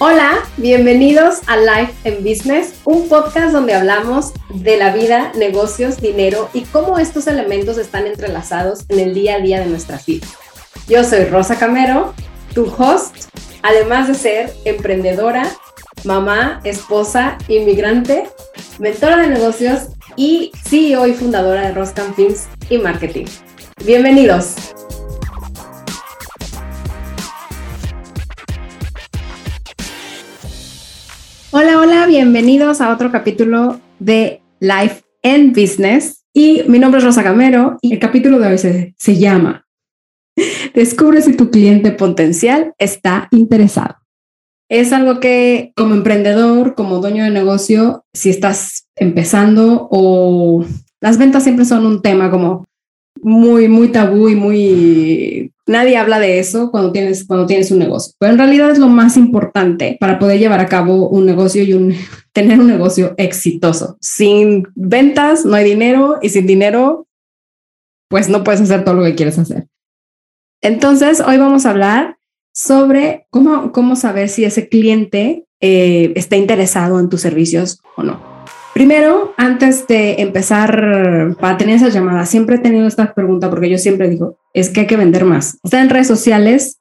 Hola, 0.00 0.40
bienvenidos 0.56 1.42
a 1.46 1.56
Life 1.56 1.94
en 2.02 2.24
Business, 2.24 2.74
un 2.84 3.08
podcast 3.08 3.52
donde 3.52 3.74
hablamos 3.74 4.32
de 4.48 4.76
la 4.76 4.92
vida, 4.92 5.30
negocios, 5.36 6.00
dinero 6.00 6.50
y 6.52 6.62
cómo 6.62 6.98
estos 6.98 7.28
elementos 7.28 7.78
están 7.78 8.08
entrelazados 8.08 8.86
en 8.88 8.98
el 8.98 9.14
día 9.14 9.36
a 9.36 9.38
día 9.38 9.60
de 9.60 9.66
nuestra 9.66 10.00
vida. 10.04 10.26
Yo 10.88 11.04
soy 11.04 11.26
Rosa 11.26 11.56
Camero, 11.60 12.12
tu 12.54 12.64
host, 12.76 13.14
además 13.62 14.08
de 14.08 14.14
ser 14.14 14.52
emprendedora, 14.64 15.48
mamá, 16.02 16.60
esposa, 16.64 17.38
inmigrante, 17.46 18.28
mentora 18.80 19.18
de 19.18 19.28
negocios 19.28 19.90
y 20.16 20.50
CEO 20.64 21.06
y 21.06 21.14
fundadora 21.14 21.68
de 21.68 21.72
Roscan 21.72 22.12
Films 22.16 22.48
y 22.68 22.78
Marketing. 22.78 23.26
Bienvenidos. 23.84 24.63
Bienvenidos 32.06 32.82
a 32.82 32.92
otro 32.92 33.10
capítulo 33.10 33.80
de 33.98 34.42
Life 34.60 35.04
and 35.22 35.58
Business. 35.58 36.24
Y 36.34 36.62
mi 36.68 36.78
nombre 36.78 36.98
es 36.98 37.04
Rosa 37.04 37.22
Gamero 37.22 37.78
y 37.80 37.94
el 37.94 37.98
capítulo 37.98 38.38
de 38.38 38.48
hoy 38.48 38.58
se, 38.58 38.94
se 38.98 39.16
llama 39.16 39.66
Descubre 40.74 41.22
si 41.22 41.34
tu 41.34 41.50
cliente 41.50 41.92
potencial 41.92 42.74
está 42.78 43.28
interesado. 43.30 43.96
Es 44.68 44.92
algo 44.92 45.18
que 45.18 45.72
como 45.76 45.94
emprendedor, 45.94 46.74
como 46.74 46.98
dueño 46.98 47.24
de 47.24 47.30
negocio, 47.30 48.04
si 48.12 48.28
estás 48.28 48.86
empezando 48.96 49.88
o 49.90 50.66
las 51.00 51.16
ventas 51.16 51.42
siempre 51.42 51.64
son 51.64 51.86
un 51.86 52.02
tema 52.02 52.30
como 52.30 52.66
muy, 53.22 53.68
muy 53.68 53.88
tabú 53.88 54.28
y 54.28 54.34
muy... 54.34 55.53
Nadie 55.66 55.96
habla 55.96 56.18
de 56.18 56.38
eso 56.38 56.70
cuando 56.70 56.92
tienes, 56.92 57.26
cuando 57.26 57.46
tienes 57.46 57.70
un 57.70 57.78
negocio, 57.78 58.12
pero 58.18 58.32
en 58.32 58.38
realidad 58.38 58.70
es 58.70 58.78
lo 58.78 58.88
más 58.88 59.16
importante 59.16 59.96
para 59.98 60.18
poder 60.18 60.38
llevar 60.38 60.60
a 60.60 60.66
cabo 60.66 61.08
un 61.08 61.24
negocio 61.24 61.62
y 61.62 61.72
un, 61.72 61.94
tener 62.32 62.60
un 62.60 62.66
negocio 62.66 63.14
exitoso. 63.16 63.96
Sin 64.00 64.68
ventas 64.74 65.46
no 65.46 65.54
hay 65.54 65.64
dinero 65.64 66.18
y 66.20 66.28
sin 66.28 66.46
dinero, 66.46 67.06
pues 68.08 68.28
no 68.28 68.44
puedes 68.44 68.60
hacer 68.60 68.84
todo 68.84 68.94
lo 68.94 69.04
que 69.04 69.14
quieres 69.14 69.38
hacer. 69.38 69.66
Entonces, 70.60 71.20
hoy 71.20 71.38
vamos 71.38 71.64
a 71.64 71.70
hablar 71.70 72.18
sobre 72.52 73.26
cómo, 73.30 73.72
cómo 73.72 73.96
saber 73.96 74.28
si 74.28 74.44
ese 74.44 74.68
cliente 74.68 75.46
eh, 75.60 76.12
está 76.14 76.36
interesado 76.36 77.00
en 77.00 77.08
tus 77.08 77.22
servicios 77.22 77.80
o 77.96 78.02
no. 78.02 78.20
Primero, 78.74 79.34
antes 79.36 79.86
de 79.86 80.20
empezar 80.20 81.36
para 81.40 81.56
tener 81.56 81.76
esa 81.76 81.88
llamada, 81.88 82.26
siempre 82.26 82.56
he 82.56 82.58
tenido 82.58 82.86
esta 82.86 83.14
pregunta 83.14 83.48
porque 83.48 83.70
yo 83.70 83.78
siempre 83.78 84.10
digo, 84.10 84.36
es 84.54 84.70
que 84.70 84.80
hay 84.80 84.86
que 84.86 84.96
vender 84.96 85.24
más. 85.24 85.58
Estar 85.62 85.82
en 85.82 85.90
redes 85.90 86.06
sociales 86.06 86.78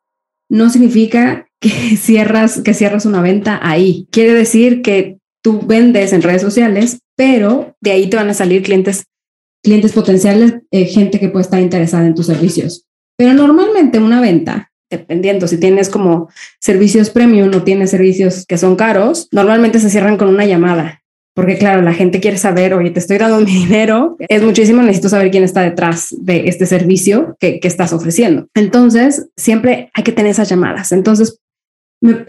no 0.49 0.69
significa 0.69 1.47
que 1.59 1.69
cierras, 1.97 2.61
que 2.61 2.73
cierras 2.73 3.05
una 3.05 3.21
venta 3.21 3.59
ahí. 3.61 4.07
Quiere 4.11 4.33
decir 4.33 4.81
que 4.81 5.17
tú 5.43 5.61
vendes 5.61 6.13
en 6.13 6.21
redes 6.21 6.41
sociales, 6.41 6.99
pero 7.15 7.75
de 7.81 7.91
ahí 7.91 8.09
te 8.09 8.17
van 8.17 8.29
a 8.29 8.33
salir 8.33 8.63
clientes, 8.63 9.05
clientes 9.63 9.91
potenciales, 9.91 10.55
eh, 10.71 10.85
gente 10.85 11.19
que 11.19 11.29
puede 11.29 11.43
estar 11.43 11.59
interesada 11.59 12.05
en 12.05 12.15
tus 12.15 12.27
servicios. 12.27 12.85
Pero 13.17 13.33
normalmente 13.33 13.99
una 13.99 14.21
venta 14.21 14.69
dependiendo 14.93 15.47
si 15.47 15.57
tienes 15.57 15.89
como 15.89 16.29
servicios 16.59 17.09
premium 17.09 17.51
o 17.53 17.63
tienes 17.63 17.89
servicios 17.89 18.45
que 18.45 18.57
son 18.57 18.75
caros, 18.75 19.27
normalmente 19.31 19.79
se 19.79 19.89
cierran 19.89 20.17
con 20.17 20.27
una 20.27 20.45
llamada 20.45 21.02
porque 21.33 21.57
claro, 21.57 21.81
la 21.81 21.93
gente 21.93 22.19
quiere 22.19 22.37
saber, 22.37 22.73
oye, 22.73 22.91
te 22.91 22.99
estoy 22.99 23.17
dando 23.17 23.39
mi 23.45 23.53
dinero, 23.53 24.15
es 24.19 24.43
muchísimo, 24.43 24.81
necesito 24.81 25.09
saber 25.09 25.31
quién 25.31 25.43
está 25.43 25.61
detrás 25.61 26.15
de 26.17 26.47
este 26.47 26.65
servicio 26.65 27.35
que, 27.39 27.59
estás 27.63 27.93
ofreciendo. 27.93 28.47
Entonces, 28.53 29.29
siempre 29.35 29.89
hay 29.93 30.03
que 30.03 30.11
tener 30.11 30.31
esas 30.31 30.49
llamadas. 30.49 30.91
Entonces, 30.91 31.39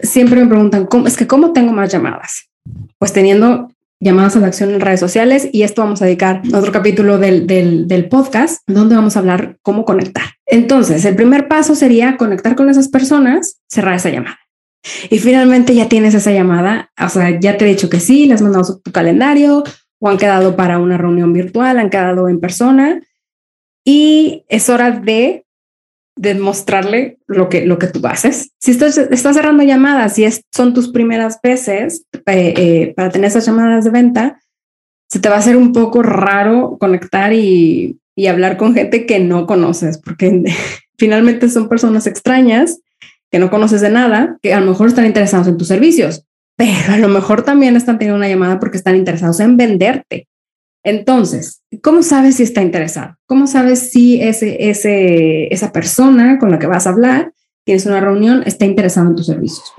siempre 0.01 0.41
me 0.41 0.47
preguntan, 0.47 0.85
¿cómo, 0.85 1.07
es 1.07 1.17
que 1.17 1.27
cómo 1.27 1.53
tengo 1.53 1.71
más 1.71 1.91
llamadas? 1.91 2.49
Pues 2.97 3.13
teniendo 3.13 3.69
llamadas 3.99 4.35
a 4.35 4.39
la 4.39 4.47
acción 4.47 4.71
en 4.71 4.81
redes 4.81 4.99
sociales 4.99 5.49
y 5.51 5.63
esto 5.63 5.81
vamos 5.81 6.01
a 6.01 6.05
dedicar 6.05 6.41
otro 6.53 6.71
capítulo 6.71 7.17
del, 7.17 7.47
del, 7.47 7.87
del 7.87 8.07
podcast 8.07 8.61
donde 8.67 8.95
vamos 8.95 9.15
a 9.15 9.19
hablar 9.19 9.57
cómo 9.61 9.85
conectar. 9.85 10.25
Entonces, 10.45 11.05
el 11.05 11.15
primer 11.15 11.47
paso 11.47 11.75
sería 11.75 12.17
conectar 12.17 12.55
con 12.55 12.69
esas 12.69 12.87
personas, 12.87 13.59
cerrar 13.67 13.95
esa 13.95 14.09
llamada. 14.09 14.39
Y 15.09 15.19
finalmente 15.19 15.73
ya 15.73 15.89
tienes 15.89 16.13
esa 16.13 16.31
llamada, 16.31 16.91
o 17.03 17.09
sea, 17.09 17.39
ya 17.39 17.57
te 17.57 17.65
he 17.65 17.69
dicho 17.69 17.89
que 17.89 17.99
sí, 17.99 18.27
le 18.27 18.33
has 18.33 18.41
mandado 18.41 18.79
tu 18.79 18.91
calendario 18.91 19.63
o 19.99 20.09
han 20.09 20.17
quedado 20.17 20.55
para 20.55 20.79
una 20.79 20.97
reunión 20.97 21.33
virtual, 21.33 21.79
han 21.79 21.89
quedado 21.89 22.29
en 22.29 22.39
persona 22.39 23.01
y 23.83 24.45
es 24.47 24.69
hora 24.69 24.91
de 24.91 25.45
demostrarle 26.17 27.19
lo 27.27 27.49
que, 27.49 27.65
lo 27.65 27.77
que 27.77 27.87
tú 27.87 28.05
haces. 28.07 28.51
Si 28.59 28.71
estás, 28.71 28.97
estás 28.97 29.35
cerrando 29.35 29.63
llamadas 29.63 30.17
y 30.17 30.27
son 30.53 30.73
tus 30.73 30.89
primeras 30.89 31.39
veces 31.41 32.05
eh, 32.13 32.53
eh, 32.57 32.93
para 32.95 33.09
tener 33.09 33.27
esas 33.27 33.45
llamadas 33.45 33.83
de 33.83 33.91
venta, 33.91 34.39
se 35.09 35.19
te 35.19 35.29
va 35.29 35.35
a 35.35 35.39
hacer 35.39 35.57
un 35.57 35.73
poco 35.73 36.01
raro 36.03 36.77
conectar 36.79 37.33
y, 37.33 37.99
y 38.15 38.27
hablar 38.27 38.57
con 38.57 38.73
gente 38.73 39.05
que 39.05 39.19
no 39.19 39.45
conoces, 39.45 39.97
porque 39.97 40.43
finalmente 40.97 41.49
son 41.49 41.67
personas 41.67 42.07
extrañas 42.07 42.79
que 43.31 43.39
no 43.39 43.49
conoces 43.49 43.81
de 43.81 43.89
nada, 43.89 44.37
que 44.41 44.53
a 44.53 44.59
lo 44.59 44.67
mejor 44.71 44.87
están 44.87 45.05
interesados 45.05 45.47
en 45.47 45.57
tus 45.57 45.67
servicios, 45.67 46.25
pero 46.55 46.93
a 46.93 46.97
lo 46.97 47.07
mejor 47.07 47.43
también 47.43 47.75
están 47.75 47.97
teniendo 47.97 48.17
una 48.17 48.29
llamada 48.29 48.59
porque 48.59 48.77
están 48.77 48.95
interesados 48.95 49.39
en 49.39 49.57
venderte. 49.57 50.27
Entonces, 50.83 51.63
¿cómo 51.81 52.03
sabes 52.03 52.35
si 52.35 52.43
está 52.43 52.61
interesado? 52.61 53.15
¿Cómo 53.25 53.47
sabes 53.47 53.91
si 53.91 54.21
ese, 54.21 54.69
ese, 54.69 55.51
esa 55.53 55.71
persona 55.71 56.37
con 56.37 56.51
la 56.51 56.59
que 56.59 56.67
vas 56.67 56.85
a 56.85 56.91
hablar, 56.91 57.33
tienes 57.65 57.87
una 57.87 57.99
reunión, 57.99 58.43
está 58.45 58.65
interesado 58.65 59.07
en 59.07 59.15
tus 59.15 59.25
servicios? 59.25 59.73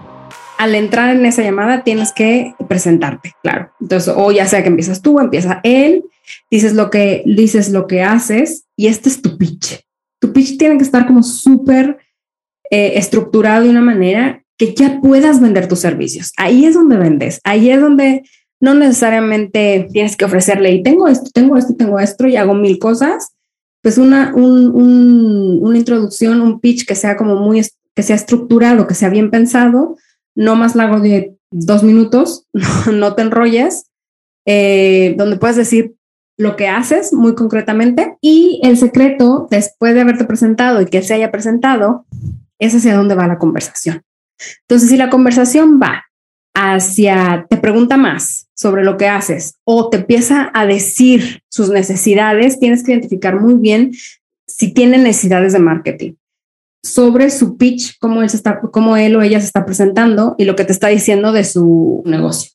Al 0.59 0.75
entrar 0.75 1.15
en 1.15 1.25
esa 1.25 1.43
llamada 1.43 1.85
tienes 1.85 2.13
que 2.13 2.55
presentarte, 2.69 3.35
claro. 3.43 3.71
Entonces, 3.81 4.13
o 4.17 4.33
ya 4.33 4.47
sea 4.47 4.63
que 4.63 4.69
empiezas 4.69 5.01
tú, 5.01 5.21
empieza 5.21 5.61
él, 5.63 6.03
dices 6.51 6.75
lo 6.75 6.91
que, 6.91 7.23
dices 7.25 7.71
lo 7.71 7.87
que 7.87 8.03
haces 8.03 8.65
y 8.75 8.89
este 8.89 9.09
es 9.09 9.23
tu 9.23 9.39
pitch. 9.39 9.81
Tu 10.21 10.33
pitch 10.33 10.59
tiene 10.59 10.77
que 10.77 10.85
estar 10.85 11.07
como 11.07 11.23
súper 11.23 11.99
eh, 12.71 12.93
estructurado 12.97 13.65
de 13.65 13.71
una 13.71 13.81
manera 13.81 14.43
que 14.59 14.75
ya 14.75 15.01
puedas 15.01 15.41
vender 15.41 15.69
tus 15.69 15.81
servicios. 15.81 16.33
Ahí 16.37 16.65
es 16.65 16.75
donde 16.75 16.97
vendes, 16.97 17.41
ahí 17.45 17.71
es 17.71 17.81
donde 17.81 18.23
no 18.61 18.75
necesariamente 18.75 19.89
tienes 19.93 20.17
que 20.17 20.25
ofrecerle 20.25 20.73
y 20.73 20.83
tengo 20.83 21.09
esto, 21.09 21.31
tengo 21.33 21.57
esto, 21.57 21.75
tengo 21.75 21.99
esto 21.99 22.27
y 22.27 22.37
hago 22.37 22.55
mil 22.55 22.79
cosas. 22.79 23.33
Pues 23.83 23.99
una, 23.99 24.35
una 24.35 25.79
introducción, 25.79 26.41
un 26.41 26.59
pitch 26.61 26.87
que 26.87 26.97
sea 26.97 27.17
como 27.17 27.37
muy, 27.37 27.63
que 27.95 28.03
sea 28.03 28.17
estructurado, 28.17 28.87
que 28.87 28.95
sea 28.95 29.11
bien 29.11 29.31
pensado, 29.31 29.97
no 30.35 30.57
más 30.57 30.75
largo 30.75 31.01
de 31.01 31.37
dos 31.51 31.85
minutos, 31.85 32.47
no, 32.93 33.15
te 33.15 33.23
enrolles, 33.23 33.87
eh, 34.45 35.15
donde 35.17 35.37
puedes 35.37 35.57
decir 35.57 35.95
lo 36.37 36.57
que 36.57 36.69
haces 36.69 37.13
muy 37.13 37.35
concretamente 37.35 38.17
y 38.21 38.61
el 38.63 38.77
secreto 38.77 39.47
después 39.51 39.95
de 39.95 40.03
haberte 40.03 40.25
presentado 40.25 40.83
y 40.83 40.87
que 40.87 41.03
se 41.03 41.15
haya 41.15 41.31
presentado 41.31 42.05
es 42.59 42.75
hacia 42.75 42.97
dónde 42.97 43.15
va 43.15 43.27
la 43.27 43.39
conversación. 43.39 44.03
Entonces, 44.63 44.91
si 44.91 44.97
la 44.97 45.11
conversación 45.11 45.81
va 45.81 46.05
hacia, 46.55 47.47
te 47.51 47.57
pregunta 47.57 47.97
más 47.97 48.49
sobre 48.55 48.85
lo 48.85 48.97
que 48.97 49.09
haces 49.09 49.59
o 49.65 49.91
te 49.91 49.99
empieza 49.99 50.51
a 50.55 50.67
decir 50.67 51.43
sus 51.51 51.71
necesidades, 51.71 52.59
tienes 52.59 52.83
que 52.83 52.93
identificar 52.93 53.41
muy 53.41 53.55
bien 53.55 53.93
si 54.47 54.73
tiene 54.73 54.99
necesidades 54.99 55.53
de 55.53 55.59
marketing 55.59 56.15
sobre 56.87 57.31
su 57.31 57.57
pitch, 57.57 57.99
cómo 57.99 58.23
él, 58.23 58.27
está, 58.33 58.61
cómo 58.61 58.97
él 58.97 59.17
o 59.17 59.23
ella 59.23 59.41
se 59.41 59.47
está 59.47 59.67
presentando 59.67 60.35
y 60.39 60.45
lo 60.45 60.57
que 60.57 60.65
te 60.65 60.73
está 60.73 60.89
diciendo 60.89 61.33
de 61.33 61.45
su 61.45 62.03
negocio. 62.07 62.53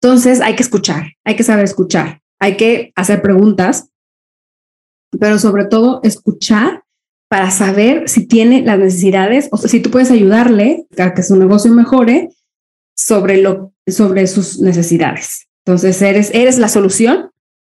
Entonces 0.00 0.40
hay 0.40 0.54
que 0.56 0.62
escuchar, 0.62 1.12
hay 1.24 1.36
que 1.36 1.42
saber 1.42 1.64
escuchar, 1.64 2.20
hay 2.38 2.56
que 2.56 2.92
hacer 2.96 3.22
preguntas, 3.22 3.88
pero 5.18 5.38
sobre 5.38 5.64
todo 5.64 6.00
escuchar 6.02 6.81
para 7.32 7.50
saber 7.50 8.10
si 8.10 8.26
tiene 8.26 8.60
las 8.60 8.78
necesidades 8.78 9.48
o 9.52 9.56
si 9.56 9.80
tú 9.80 9.90
puedes 9.90 10.10
ayudarle 10.10 10.84
a 10.98 11.14
que 11.14 11.22
su 11.22 11.34
negocio 11.34 11.72
mejore 11.72 12.28
sobre, 12.94 13.38
lo, 13.40 13.72
sobre 13.86 14.26
sus 14.26 14.60
necesidades. 14.60 15.48
Entonces, 15.64 16.02
eres, 16.02 16.30
eres 16.34 16.58
la 16.58 16.68
solución. 16.68 17.30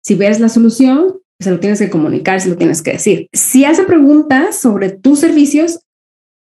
Si 0.04 0.16
ves 0.16 0.42
la 0.42 0.50
solución, 0.50 1.22
se 1.40 1.52
lo 1.52 1.62
tienes 1.62 1.80
que 1.80 1.90
comunicar, 1.90 2.42
se 2.42 2.50
lo 2.50 2.57
tienes 2.57 2.81
que 2.81 2.92
decir. 2.92 3.30
Si 3.31 3.63
hace 3.63 3.84
preguntas 3.84 4.57
sobre 4.60 4.90
tus 4.90 5.22
servicios, 5.22 5.80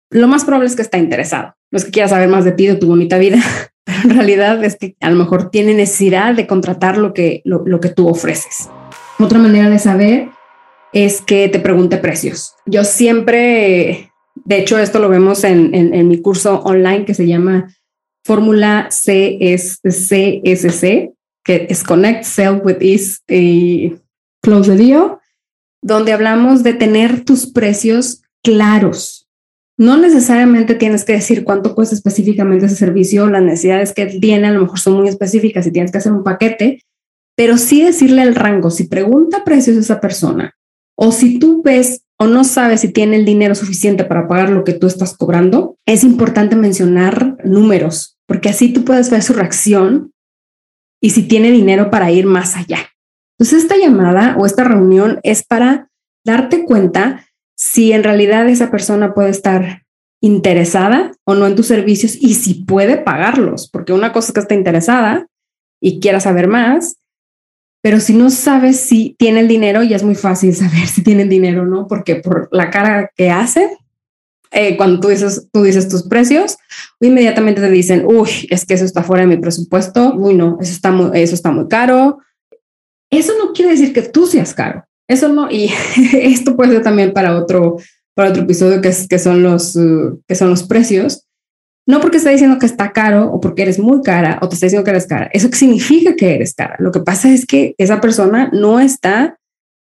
lo 0.10 0.30
más 0.30 0.46
probable 0.46 0.70
es 0.70 0.78
que 0.78 0.82
está 0.82 0.98
interesado. 0.98 1.54
No 1.74 1.78
es 1.80 1.84
que 1.84 1.92
quiera 1.92 2.08
saber 2.08 2.30
más 2.30 2.46
de 2.46 2.54
ti, 2.54 2.66
de 2.66 2.76
tu 2.76 2.88
bonita 2.88 3.18
vida, 3.18 3.40
pero 3.84 4.04
en 4.04 4.10
realidad 4.12 4.64
es 4.64 4.78
que 4.78 4.96
a 5.02 5.10
lo 5.10 5.18
mejor 5.18 5.50
tiene 5.50 5.74
necesidad 5.74 6.34
de 6.34 6.48
contratar 6.48 6.98
lo 6.98 7.14
que, 7.14 7.42
lo, 7.44 7.62
lo 7.66 7.82
que 7.82 7.90
tú 7.90 8.08
ofreces. 8.08 8.70
Otra 9.20 9.38
manera 9.38 9.70
de 9.70 9.80
saber 9.80 10.30
es 10.96 11.22
que 11.22 11.50
te 11.50 11.60
pregunte 11.60 11.98
precios. 11.98 12.56
Yo 12.66 12.86
siempre, 12.86 14.12
de 14.34 14.58
hecho, 14.58 14.80
esto 14.80 15.00
lo 15.00 15.10
vemos 15.10 15.44
en, 15.44 15.76
en, 15.76 16.08
mi 16.08 16.22
curso 16.22 16.62
online 16.62 17.04
que 17.04 17.14
se 17.14 17.28
llama 17.28 17.76
Fórmula 18.24 18.88
CSC, 18.90 20.42
que 21.44 21.68
es 21.70 21.84
Connect, 21.84 22.24
Sell 22.24 22.62
with 22.64 22.78
Ease 22.80 23.18
y 23.28 23.96
Close 24.42 24.72
the 24.72 24.78
Deal, 24.78 25.18
donde 25.82 26.14
hablamos 26.14 26.64
de 26.64 26.74
tener 26.74 27.26
tus 27.26 27.52
precios 27.52 28.22
claros. 28.42 29.28
No 29.78 29.98
necesariamente 29.98 30.76
tienes 30.76 31.04
que 31.04 31.12
decir 31.12 31.44
cuánto 31.44 31.76
cuesta 31.76 31.94
específicamente 31.94 32.68
ese 32.68 32.78
servicio, 32.78 33.28
las 33.28 33.44
necesidades 33.44 33.92
que 33.92 34.06
tiene 34.06 34.48
a 34.48 34.52
lo 34.52 34.62
mejor 34.62 34.80
son 34.80 34.94
muy 34.94 35.10
específicas 35.10 35.68
y 35.68 35.72
tienes 35.72 35.92
que 35.92 35.98
hacer 35.98 36.14
un 36.14 36.24
paquete, 36.24 36.84
pero 37.36 37.58
sí 37.58 37.84
decirle 37.84 38.22
el 38.22 38.34
rango. 38.34 38.72
Si 38.72 38.86
pregunta 38.86 39.44
precios 39.44 39.76
a 39.76 39.82
esa 39.82 40.00
persona 40.00 40.55
o 40.96 41.12
si 41.12 41.40
tú 41.40 41.62
ves 41.64 42.04
o 42.18 42.28
no 42.28 42.44
sabes 42.44 42.82
si 42.82 42.92
tiene 42.92 43.18
el 43.18 43.26
dinero 43.26 43.56
suficiente 43.56 44.06
para 44.06 44.28
pagar 44.28 44.50
lo 44.50 44.64
que 44.64 44.74
tú 44.74 44.88
estás 44.88 45.16
cobrando, 45.18 45.78
es 45.86 46.04
importante 46.04 46.56
mencionar 46.56 47.38
números, 47.44 48.18
porque 48.26 48.50
así 48.50 48.72
tú 48.72 48.86
puedes 48.86 49.10
ver 49.10 49.22
su 49.22 49.34
reacción 49.34 50.14
y 51.02 51.10
si 51.10 51.24
tiene 51.24 51.52
dinero 51.52 51.92
para 51.92 52.12
ir 52.12 52.26
más 52.26 52.56
allá. 52.56 52.80
Entonces, 53.38 53.64
esta 53.64 53.78
llamada 53.78 54.38
o 54.40 54.46
esta 54.46 54.64
reunión 54.64 55.20
es 55.24 55.44
para 55.44 55.90
darte 56.26 56.64
cuenta 56.64 57.26
si 57.58 57.92
en 57.92 58.04
realidad 58.04 58.48
esa 58.48 58.72
persona 58.72 59.14
puede 59.14 59.30
estar 59.30 59.84
interesada 60.22 61.12
o 61.26 61.36
no 61.36 61.46
en 61.46 61.56
tus 61.56 61.68
servicios 61.68 62.16
y 62.20 62.34
si 62.36 62.66
puede 62.66 62.98
pagarlos, 62.98 63.70
porque 63.70 63.94
una 63.94 64.14
cosa 64.14 64.30
es 64.30 64.34
que 64.34 64.40
está 64.40 64.56
interesada 64.56 65.28
y 65.82 66.00
quiera 66.00 66.20
saber 66.20 66.48
más, 66.48 66.98
pero 67.86 68.00
si 68.00 68.16
no 68.16 68.32
sabes 68.32 68.80
si 68.80 69.16
tiene 69.20 69.42
el 69.42 69.48
dinero, 69.48 69.84
ya 69.84 69.96
es 69.96 70.02
muy 70.02 70.16
fácil 70.16 70.56
saber 70.56 70.88
si 70.88 71.04
tiene 71.04 71.26
dinero 71.26 71.62
o 71.62 71.66
no, 71.66 71.86
porque 71.88 72.16
por 72.16 72.50
la 72.52 72.72
cara 72.72 73.12
que 73.16 73.30
hace, 73.30 73.78
eh, 74.50 74.76
cuando 74.76 75.00
tú 75.00 75.10
dices, 75.10 75.50
tú 75.54 75.62
dices 75.62 75.88
tus 75.88 76.02
precios, 76.02 76.58
inmediatamente 77.00 77.62
te 77.62 77.70
dicen, 77.70 78.04
uy, 78.08 78.48
es 78.50 78.66
que 78.66 78.74
eso 78.74 78.86
está 78.86 79.04
fuera 79.04 79.22
de 79.22 79.28
mi 79.28 79.38
presupuesto, 79.38 80.16
uy, 80.16 80.34
no, 80.34 80.58
eso 80.60 80.72
está 80.72 80.92
muy, 80.92 81.12
eso 81.14 81.36
está 81.36 81.52
muy 81.52 81.68
caro. 81.68 82.18
Eso 83.12 83.34
no 83.38 83.54
quiere 83.54 83.70
decir 83.70 83.94
que 83.94 84.02
tú 84.02 84.26
seas 84.26 84.56
caro. 84.56 84.84
Eso 85.08 85.30
no, 85.30 85.52
y 85.52 85.72
esto 86.14 86.56
puede 86.56 86.72
ser 86.72 86.82
también 86.82 87.14
para 87.14 87.38
otro, 87.38 87.78
para 88.16 88.32
otro 88.32 88.42
episodio 88.46 88.82
que, 88.82 88.88
es, 88.88 89.08
que, 89.08 89.20
son 89.20 89.44
los, 89.44 89.76
uh, 89.76 90.20
que 90.28 90.34
son 90.34 90.50
los 90.50 90.64
precios. 90.64 91.25
No 91.88 92.02
porque 92.02 92.18
está 92.18 92.32
diciendo 92.32 92.58
que 92.58 92.66
está 92.66 92.92
caro 92.92 93.32
o 93.32 93.40
porque 93.40 93.62
eres 93.62 93.78
muy 93.78 94.02
cara 94.02 94.40
o 94.42 94.50
te 94.50 94.56
está 94.56 94.66
diciendo 94.66 94.84
que 94.84 94.92
eres 94.92 95.06
cara. 95.06 95.30
Eso 95.34 95.50
significa 95.52 96.16
que 96.16 96.34
eres 96.34 96.54
cara. 96.56 96.76
Lo 96.80 96.92
que 96.92 97.00
pasa 97.00 97.32
es 97.32 97.46
que 97.46 97.76
esa 97.78 98.02
persona 98.02 98.50
no 98.54 98.80
está 98.80 99.38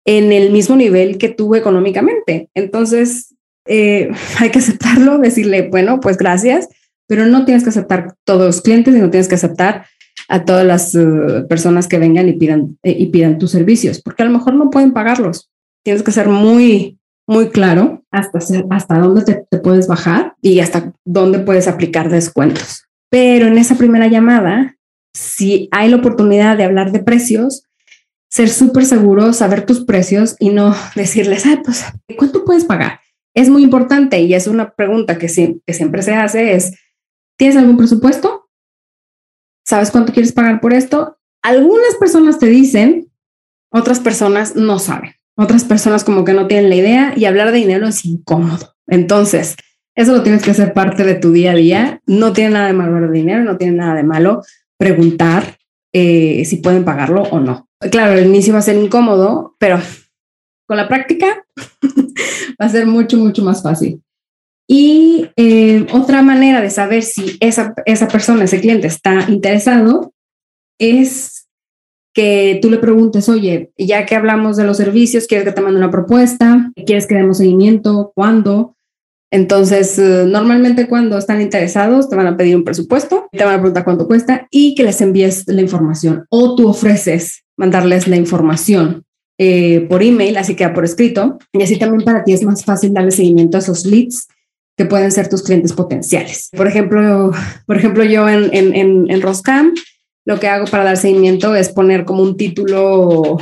en 0.05 0.33
el 0.33 0.51
mismo 0.51 0.77
nivel 0.77 1.19
que 1.19 1.29
tú 1.29 1.55
económicamente. 1.55 2.51
Entonces, 2.55 3.35
eh, 3.67 4.11
hay 4.39 4.51
que 4.51 4.59
aceptarlo, 4.59 5.19
decirle, 5.19 5.69
bueno, 5.69 6.01
pues 6.01 6.19
gracias, 6.19 6.69
pero 7.07 7.27
no 7.27 7.45
tienes 7.45 7.63
que 7.63 7.71
aceptar 7.71 8.15
todos 8.25 8.47
los 8.47 8.61
clientes 8.61 8.95
y 8.95 8.99
no 8.99 9.11
tienes 9.11 9.29
que 9.29 9.37
aceptar 9.37 9.87
a 10.29 10.45
todas 10.45 10.67
las 10.67 10.95
uh, 10.95 11.47
personas 11.49 11.87
que 11.87 11.99
vengan 11.99 12.29
y 12.29 12.35
pidan, 12.35 12.79
eh, 12.83 12.97
y 12.99 13.07
pidan 13.07 13.39
tus 13.39 13.53
servicios, 13.53 14.03
porque 14.03 14.23
a 14.23 14.27
lo 14.27 14.33
mejor 14.33 14.55
no 14.55 14.69
pueden 14.69 14.93
pagarlos. 14.93 15.51
Tienes 15.85 16.03
que 16.03 16.13
ser 16.13 16.29
muy 16.29 16.98
muy 17.29 17.51
claro 17.51 18.03
hasta, 18.11 18.39
hasta 18.71 18.99
dónde 18.99 19.45
te, 19.49 19.59
puedes 19.59 19.87
bajar 19.87 20.35
y 20.41 20.61
hasta 20.61 20.95
dónde 21.05 21.39
puedes 21.39 21.69
aplicar 21.69 22.09
descuentos. 22.09 22.85
Pero 23.11 23.47
en 23.47 23.59
esa 23.59 23.77
primera 23.77 24.09
llamada, 24.09 24.77
si 25.13 25.69
hay 25.71 25.91
la 25.91 25.99
oportunidad 25.99 26.57
de 26.57 26.65
hablar 26.65 26.91
de 26.91 27.01
precios, 27.01 27.65
ser 28.31 28.49
súper 28.49 28.87
seguro, 28.87 29.35
saber 29.35 29.67
tus 29.67 29.85
precios 29.85 30.37
y 30.39 30.49
no 30.49 30.75
decirles, 30.97 31.45
ah, 31.47 31.61
pues, 31.63 31.85
¿cuánto 32.17 32.45
puedes 32.47 32.65
pagar? 32.65 33.01
Es 33.35 33.51
muy 33.51 33.63
importante 33.63 34.21
y 34.21 34.33
es 34.33 34.47
una 34.47 34.75
pregunta 34.75 35.19
que, 35.19 35.27
que 35.65 35.75
siempre 35.75 36.03
se 36.03 36.15
hace 36.15 36.55
es, 36.55 36.73
¿tienes 37.37 37.59
algún 37.59 37.77
presupuesto? 37.77 38.49
¿Sabes 39.67 39.91
cuánto 39.91 40.15
quieres 40.15 40.33
pagar 40.33 40.63
por 40.63 40.73
esto? 40.73 41.19
Algunas 41.43 41.95
personas 42.01 42.39
te 42.39 42.47
dicen, 42.47 43.13
otras 43.71 44.01
personas 44.01 44.57
no 44.57 44.79
saben. 44.79 45.18
Otras 45.41 45.63
personas 45.63 46.03
como 46.03 46.25
que 46.25 46.33
no 46.33 46.49
tienen 46.49 46.69
la 46.69 46.75
idea 46.75 47.13
y 47.17 47.25
hablar 47.25 47.53
de 47.53 47.59
dinero 47.59 47.87
es 47.87 48.05
incómodo. 48.05 48.75
Entonces, 48.89 49.55
eso 49.95 50.13
lo 50.13 50.25
tienes 50.25 50.43
que 50.43 50.51
hacer 50.51 50.75
parte 50.75 51.05
de 51.05 51.15
tu 51.15 51.31
día 51.31 51.53
a 51.53 51.55
día. 51.55 52.03
No 52.07 52.33
tiene 52.33 52.51
nada 52.51 52.67
de 52.67 52.73
malo 52.73 52.97
hablar 52.97 53.13
de 53.13 53.19
dinero, 53.19 53.45
no 53.45 53.57
tiene 53.57 53.77
nada 53.77 53.95
de 53.95 54.03
malo 54.03 54.43
preguntar 54.77 55.59
eh, 55.93 56.45
si 56.45 56.57
pueden 56.57 56.85
pagarlo 56.85 57.23
o 57.23 57.39
no. 57.39 57.69
Claro, 57.91 58.15
el 58.15 58.27
inicio 58.27 58.53
va 58.53 58.59
a 58.59 58.63
ser 58.63 58.77
incómodo, 58.77 59.55
pero 59.61 59.81
con 60.67 60.77
la 60.77 60.89
práctica 60.89 61.47
va 62.61 62.67
a 62.67 62.69
ser 62.69 62.87
mucho, 62.87 63.17
mucho 63.17 63.45
más 63.45 63.63
fácil. 63.63 64.03
Y 64.69 65.31
eh, 65.37 65.87
otra 65.93 66.21
manera 66.23 66.61
de 66.61 66.71
saber 66.71 67.05
si 67.05 67.37
esa, 67.39 67.75
esa 67.87 68.09
persona, 68.09 68.43
ese 68.43 68.61
cliente 68.61 68.89
está 68.89 69.25
interesado, 69.29 70.13
es 70.81 71.48
que 72.19 72.59
tú 72.61 72.69
le 72.69 72.79
preguntes, 72.79 73.29
oye, 73.29 73.71
ya 73.79 74.05
que 74.05 74.17
hablamos 74.17 74.57
de 74.57 74.65
los 74.65 74.77
servicios, 74.77 75.29
¿quieres 75.29 75.47
que 75.47 75.53
te 75.53 75.61
mande 75.61 75.79
una 75.79 75.93
propuesta? 75.93 76.73
¿Quieres 76.85 77.07
que 77.07 77.15
demos 77.15 77.39
seguimiento? 77.39 78.11
¿Cuándo? 78.13 78.75
Entonces, 79.31 79.97
eh, 80.01 80.25
normalmente 80.27 80.89
cuando 80.89 81.17
están 81.17 81.41
interesados, 81.41 82.11
te 82.11 82.17
van 82.17 82.27
a 82.27 82.37
pedir 82.37 82.57
un 82.57 82.65
presupuesto, 82.65 83.29
te 83.31 83.45
van 83.45 83.55
a 83.55 83.59
preguntar 83.59 83.85
cuánto 83.85 84.09
cuesta 84.09 84.49
y 84.51 84.75
que 84.75 84.83
les 84.83 85.01
envíes 85.01 85.47
la 85.47 85.63
información 85.63 86.27
o 86.29 86.57
tú 86.57 86.67
ofreces 86.67 87.45
mandarles 87.57 88.09
la 88.09 88.17
información 88.17 89.05
eh, 89.39 89.87
por 89.89 90.03
email, 90.03 90.39
así 90.39 90.57
que 90.57 90.69
por 90.71 90.85
escrito. 90.85 91.39
Y 91.53 91.63
así 91.63 91.79
también 91.79 92.05
para 92.05 92.25
ti 92.25 92.33
es 92.33 92.43
más 92.43 92.65
fácil 92.65 92.93
darle 92.93 93.13
seguimiento 93.13 93.59
a 93.59 93.61
esos 93.61 93.87
leads 93.87 94.27
que 94.77 94.87
pueden 94.87 95.13
ser 95.13 95.29
tus 95.29 95.45
clientes 95.45 95.73
potenciales. 95.73 96.49
Por 96.57 96.67
ejemplo, 96.67 97.31
por 97.65 97.77
ejemplo 97.77 98.03
yo 98.03 98.29
en, 98.29 98.53
en, 98.53 99.09
en 99.09 99.23
Roscam 99.23 99.73
lo 100.29 100.39
que 100.39 100.47
hago 100.47 100.67
para 100.67 100.85
dar 100.85 100.99
seguimiento 100.99 101.55
es 101.55 101.71
poner 101.71 102.05
como 102.05 102.23
un 102.23 102.37
título, 102.37 103.39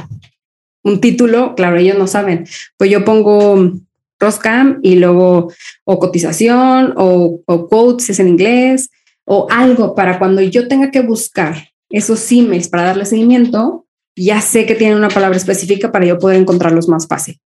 un 0.84 1.00
título, 1.00 1.56
claro, 1.56 1.78
ellos 1.78 1.98
no 1.98 2.06
saben, 2.06 2.46
pues 2.76 2.88
yo 2.88 3.04
pongo 3.04 3.72
Roscam 4.20 4.78
y 4.84 4.94
luego 4.94 5.52
o 5.82 5.98
cotización 5.98 6.94
o, 6.96 7.42
quotes 7.68 8.10
es 8.10 8.20
en 8.20 8.28
inglés 8.28 8.88
o 9.24 9.48
algo 9.50 9.96
para 9.96 10.20
cuando 10.20 10.40
yo 10.42 10.68
tenga 10.68 10.92
que 10.92 11.00
buscar 11.00 11.56
esos 11.90 12.30
emails 12.30 12.68
para 12.68 12.84
darle 12.84 13.04
seguimiento, 13.04 13.84
ya 14.14 14.40
sé 14.40 14.64
que 14.64 14.76
tienen 14.76 14.96
una 14.96 15.08
palabra 15.08 15.36
específica 15.36 15.90
para 15.90 16.06
yo 16.06 16.20
poder 16.20 16.40
encontrarlos 16.40 16.88
más 16.88 17.08
fácil. 17.08 17.40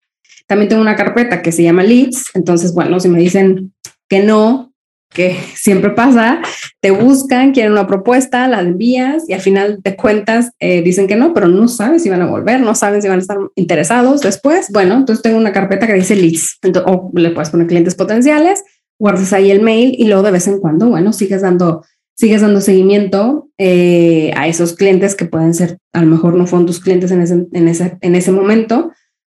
También 0.48 0.68
tengo 0.68 0.82
una 0.82 0.98
carpeta 0.98 1.42
que 1.42 1.54
se 1.54 1.64
llama 1.64 1.84
leads, 1.84 2.32
entonces, 2.34 2.74
bueno, 2.74 3.00
si 3.00 3.08
me 3.08 3.20
dicen 3.20 3.74
que 4.10 4.22
no, 4.22 4.69
que 5.12 5.36
siempre 5.56 5.90
pasa, 5.92 6.42
te 6.82 6.92
buscan, 6.92 7.52
quieren 7.52 7.72
una 7.72 7.88
propuesta, 7.88 8.48
la 8.48 8.62
envías 8.62 9.28
y 9.28 9.34
al 9.34 9.42
final 9.42 9.80
te 9.84 9.96
cuentas, 9.96 10.52
eh, 10.60 10.82
dicen 10.82 11.08
que 11.08 11.16
no, 11.16 11.34
pero 11.34 11.48
no 11.48 11.68
sabes 11.68 12.04
si 12.04 12.10
van 12.10 12.22
a 12.22 12.28
volver, 12.28 12.62
no 12.62 12.76
saben 12.76 13.02
si 13.02 13.08
van 13.08 13.18
a 13.18 13.22
estar 13.22 13.38
interesados 13.56 14.22
después. 14.22 14.68
Bueno, 14.72 14.96
entonces 14.96 15.24
tengo 15.24 15.38
una 15.38 15.52
carpeta 15.52 15.88
que 15.88 15.94
dice 15.94 16.16
leads, 16.16 16.60
o 16.86 17.12
le 17.16 17.32
puedes 17.32 17.50
poner 17.50 17.68
clientes 17.68 17.96
potenciales, 17.96 18.64
guardas 19.00 19.34
ahí 19.34 19.50
el 19.50 19.62
mail 19.62 19.96
y 19.98 20.06
luego 20.06 20.24
de 20.24 20.32
vez 20.32 20.48
en 20.48 20.60
cuando, 20.60 20.90
bueno, 20.90 21.12
sigues 21.12 21.42
dando, 21.42 21.84
sigues 22.16 22.42
dando 22.42 22.62
seguimiento 22.62 23.50
eh, 23.58 24.32
a 24.36 24.48
esos 24.48 24.74
clientes 24.74 25.16
que 25.16 25.26
pueden 25.26 25.56
ser, 25.56 25.80
a 25.92 26.02
lo 26.02 26.08
mejor 26.08 26.36
no 26.36 26.46
fueron 26.46 26.68
tus 26.68 26.80
clientes 26.80 27.10
en 27.10 27.22
ese, 27.22 27.48
en 27.52 27.68
ese, 27.68 27.98
en 28.02 28.14
ese 28.14 28.32
momento, 28.32 28.92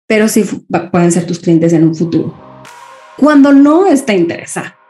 pero 0.07 0.29
sí 0.29 0.45
pueden 0.91 1.13
ser 1.13 1.25
tus 1.25 1.39
clientes 1.39 1.73
en 1.73 1.85
un 1.85 1.95
futuro. 1.95 2.37
Cuando 3.17 3.53
no 3.53 3.87
está 3.87 4.15
interesado 4.15 4.82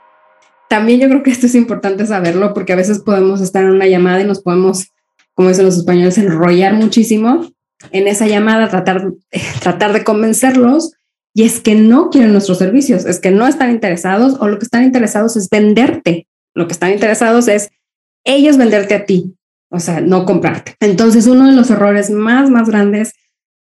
también 0.73 1.01
yo 1.01 1.09
creo 1.11 1.23
que 1.23 1.31
esto 1.31 1.45
es 1.45 1.55
importante 1.55 2.07
saberlo 2.07 2.55
porque 2.55 2.73
a 2.73 2.77
veces 2.77 3.01
podemos 3.01 3.43
estar 3.43 3.63
en 3.63 3.73
una 3.73 3.87
llamada 3.87 4.23
y 4.23 4.25
nos 4.25 4.41
podemos, 4.41 4.87
como 5.35 5.51
dicen 5.51 5.67
los 5.67 5.77
españoles, 5.77 6.17
enrollar 6.17 6.73
muchísimo 6.73 7.47
en 7.91 8.09
esa 8.09 8.27
llamada, 8.27 8.71
tratar, 8.71 9.13
tratar 9.61 9.93
de 9.93 10.03
convencerlos 10.03 10.95
y 11.35 11.43
es 11.43 11.61
que 11.61 11.75
no 11.75 12.09
quieren 12.09 12.33
nuestros 12.33 12.57
servicios, 12.57 13.05
es 13.05 13.21
que 13.21 13.31
no 13.31 13.47
están 13.47 13.71
interesados 13.71 14.39
o 14.41 14.49
lo 14.49 14.59
que 14.59 14.65
están 14.65 14.83
interesados 14.83 15.37
es 15.37 15.51
venderte, 15.51 16.27
lo 16.55 16.67
que 16.67 16.73
están 16.73 16.91
interesados 16.93 17.49
es 17.49 17.69
ellos 18.25 18.57
venderte 18.57 18.95
a 18.95 19.05
ti, 19.05 19.35
o 19.69 19.79
sea, 19.79 20.01
no 20.01 20.25
comprarte. 20.25 20.77
Entonces, 20.81 21.27
uno 21.27 21.49
de 21.49 21.53
los 21.53 21.69
errores 21.69 22.09
más, 22.09 22.49
más 22.49 22.71
grandes 22.71 23.13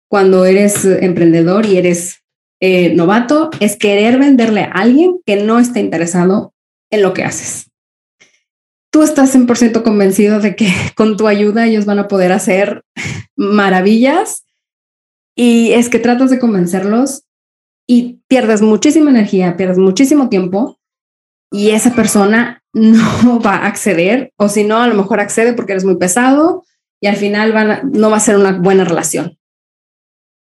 cuando 0.09 0.43
eres 0.43 0.83
emprendedor 0.83 1.67
y 1.67 1.77
eres 1.77 2.17
eh, 2.59 2.93
novato 2.95 3.49
es 3.61 3.77
querer 3.77 4.19
venderle 4.19 4.63
a 4.63 4.71
alguien 4.71 5.21
que 5.25 5.37
no 5.37 5.57
está 5.57 5.79
interesado 5.79 6.53
en 6.89 7.01
lo 7.01 7.13
que 7.13 7.23
haces. 7.23 7.71
Tú 8.91 9.03
estás 9.03 9.35
100% 9.35 9.83
convencido 9.83 10.39
de 10.39 10.55
que 10.55 10.71
con 10.95 11.17
tu 11.17 11.27
ayuda 11.27 11.65
ellos 11.65 11.85
van 11.85 11.99
a 11.99 12.07
poder 12.07 12.31
hacer 12.31 12.83
maravillas 13.35 14.45
y 15.35 15.73
es 15.73 15.89
que 15.89 15.99
tratas 15.99 16.31
de 16.31 16.39
convencerlos 16.39 17.23
y 17.87 18.21
pierdes 18.27 18.61
muchísima 18.61 19.11
energía, 19.11 19.55
pierdes 19.55 19.77
muchísimo 19.77 20.29
tiempo 20.29 20.79
y 21.51 21.71
esa 21.71 21.93
persona 21.93 22.63
no 22.73 23.39
va 23.39 23.55
a 23.55 23.67
acceder 23.67 24.33
o 24.37 24.49
si 24.49 24.63
no, 24.63 24.81
a 24.81 24.87
lo 24.87 24.95
mejor 24.95 25.19
accede 25.19 25.53
porque 25.53 25.73
eres 25.73 25.85
muy 25.85 25.97
pesado 25.97 26.63
y 26.99 27.07
al 27.07 27.15
final 27.15 27.53
no 27.91 28.09
va 28.09 28.17
a 28.17 28.21
ser 28.21 28.37
una 28.37 28.53
buena 28.53 28.83
relación. 28.83 29.37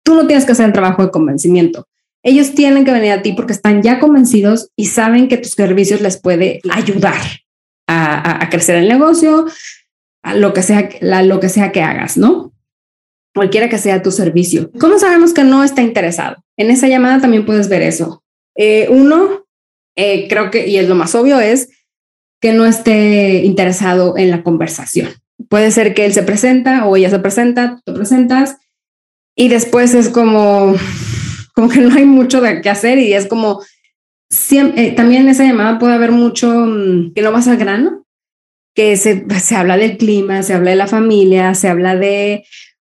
Tú 0.04 0.14
no 0.14 0.26
tienes 0.26 0.44
que 0.44 0.52
hacer 0.52 0.66
el 0.66 0.72
trabajo 0.72 1.02
de 1.02 1.10
convencimiento 1.10 1.88
ellos 2.24 2.54
tienen 2.54 2.84
que 2.84 2.90
venir 2.90 3.12
a 3.12 3.22
ti 3.22 3.34
porque 3.34 3.52
están 3.52 3.82
ya 3.82 4.00
convencidos 4.00 4.70
y 4.74 4.86
saben 4.86 5.28
que 5.28 5.36
tus 5.36 5.52
servicios 5.52 6.00
les 6.00 6.20
puede 6.20 6.60
ayudar 6.70 7.20
a, 7.86 8.48
crecer 8.50 8.76
el 8.76 8.88
negocio, 8.88 9.46
a 10.22 10.34
lo 10.34 10.54
que 10.54 10.62
sea, 10.62 10.88
lo 11.00 11.38
que 11.38 11.50
sea 11.50 11.70
que 11.70 11.82
hagas, 11.82 12.16
¿no? 12.16 12.52
Cualquiera 13.34 13.68
que 13.68 13.78
sea 13.78 14.02
tu 14.02 14.10
servicio. 14.10 14.70
¿Cómo 14.80 14.98
sabemos 14.98 15.34
que 15.34 15.44
no 15.44 15.62
está 15.62 15.82
interesado? 15.82 16.42
En 16.56 16.70
esa 16.70 16.88
llamada 16.88 17.20
también 17.20 17.44
puedes 17.44 17.68
ver 17.68 17.82
eso. 17.82 18.24
Eh, 18.56 18.86
uno, 18.88 19.44
eh, 19.96 20.26
creo 20.28 20.50
que, 20.50 20.66
y 20.66 20.78
es 20.78 20.88
lo 20.88 20.94
más 20.94 21.14
obvio, 21.14 21.40
es 21.40 21.68
que 22.40 22.52
no 22.52 22.64
esté 22.64 23.44
interesado 23.44 24.16
en 24.16 24.30
la 24.30 24.42
conversación. 24.42 25.10
Puede 25.50 25.70
ser 25.72 25.92
que 25.94 26.06
él 26.06 26.14
se 26.14 26.22
presenta 26.22 26.86
o 26.86 26.96
ella 26.96 27.10
se 27.10 27.18
presenta, 27.18 27.82
tú 27.84 27.92
presentas, 27.92 28.56
y 29.36 29.48
después 29.48 29.94
es 29.94 30.08
como, 30.08 30.74
como 31.54 31.68
que 31.68 31.80
no 31.80 31.94
hay 31.94 32.04
mucho 32.04 32.40
de 32.40 32.60
qué 32.60 32.70
hacer 32.70 32.98
y 32.98 33.14
es 33.14 33.26
como, 33.26 33.62
siempre, 34.28 34.88
eh, 34.88 34.92
también 34.92 35.22
en 35.22 35.28
esa 35.28 35.44
llamada 35.44 35.78
puede 35.78 35.94
haber 35.94 36.12
mucho 36.12 36.48
mm, 36.48 37.12
que 37.14 37.22
no 37.22 37.32
vas 37.32 37.48
al 37.48 37.56
grano, 37.56 38.04
que 38.74 38.96
se, 38.96 39.24
se 39.40 39.56
habla 39.56 39.76
del 39.76 39.96
clima, 39.96 40.42
se 40.42 40.54
habla 40.54 40.70
de 40.70 40.76
la 40.76 40.88
familia, 40.88 41.54
se 41.54 41.68
habla 41.68 41.96
de 41.96 42.44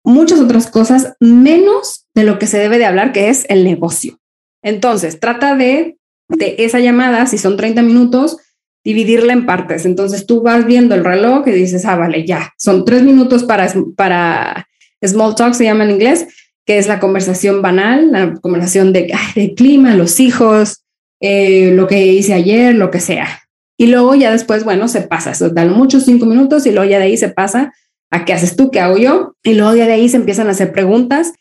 muchas 0.04 0.40
otras 0.40 0.70
cosas, 0.70 1.16
menos 1.20 2.08
de 2.14 2.24
lo 2.24 2.40
que 2.40 2.48
se 2.48 2.60
debe 2.60 2.78
de 2.78 2.86
hablar, 2.86 3.14
que 3.14 3.30
es 3.30 3.46
el 3.50 3.64
negocio. 3.64 4.20
Entonces, 4.64 5.20
trata 5.20 5.56
de, 5.56 5.98
de 6.30 6.56
esa 6.60 6.80
llamada, 6.80 7.26
si 7.26 7.40
son 7.40 7.58
30 7.58 7.82
minutos, 7.82 8.38
dividirla 8.84 9.34
en 9.34 9.46
partes. 9.46 9.86
Entonces 9.86 10.26
tú 10.26 10.42
vas 10.42 10.66
viendo 10.66 10.96
el 10.96 11.04
reloj 11.04 11.48
y 11.48 11.52
dices, 11.52 11.86
ah, 11.86 11.96
vale, 11.96 12.26
ya, 12.26 12.54
son 12.58 12.86
tres 12.86 13.04
minutos 13.04 13.44
para, 13.44 13.72
para 13.96 14.68
small 15.04 15.36
talk, 15.36 15.54
se 15.54 15.66
llama 15.66 15.84
en 15.84 15.92
inglés, 15.92 16.28
que 16.66 16.78
es 16.78 16.88
la 16.88 17.00
conversación 17.00 17.62
banal, 17.62 18.12
la 18.12 18.34
conversación 18.34 18.94
de, 18.94 19.14
de 19.36 19.54
clima, 19.54 19.96
los 19.96 20.20
hijos, 20.20 20.84
eh, 21.20 21.72
lo 21.76 21.88
que 21.88 22.06
hice 22.06 22.34
ayer, 22.34 22.76
lo 22.76 22.92
que 22.92 23.00
sea. 23.00 23.42
Y 23.78 23.88
luego 23.88 24.16
ya 24.16 24.32
después, 24.32 24.64
bueno, 24.64 24.88
se 24.88 25.02
pasa, 25.02 25.32
eso 25.32 25.50
dan 25.50 25.72
muchos 25.72 26.06
cinco 26.06 26.26
minutos 26.26 26.66
y 26.66 26.72
luego 26.72 26.90
ya 26.90 27.00
de 27.00 27.06
ahí 27.06 27.18
se 27.18 27.30
pasa 27.30 27.74
a 28.12 28.26
qué 28.26 28.34
haces 28.34 28.56
tú, 28.56 28.70
qué 28.70 28.80
hago 28.80 28.98
yo. 28.98 29.36
Y 29.44 29.56
luego 29.56 29.76
ya 29.76 29.88
de 29.88 29.94
ahí 29.94 30.10
se 30.10 30.18
empiezan 30.18 30.48
a 30.48 30.52
hacer 30.52 30.72
preguntas 30.72 31.34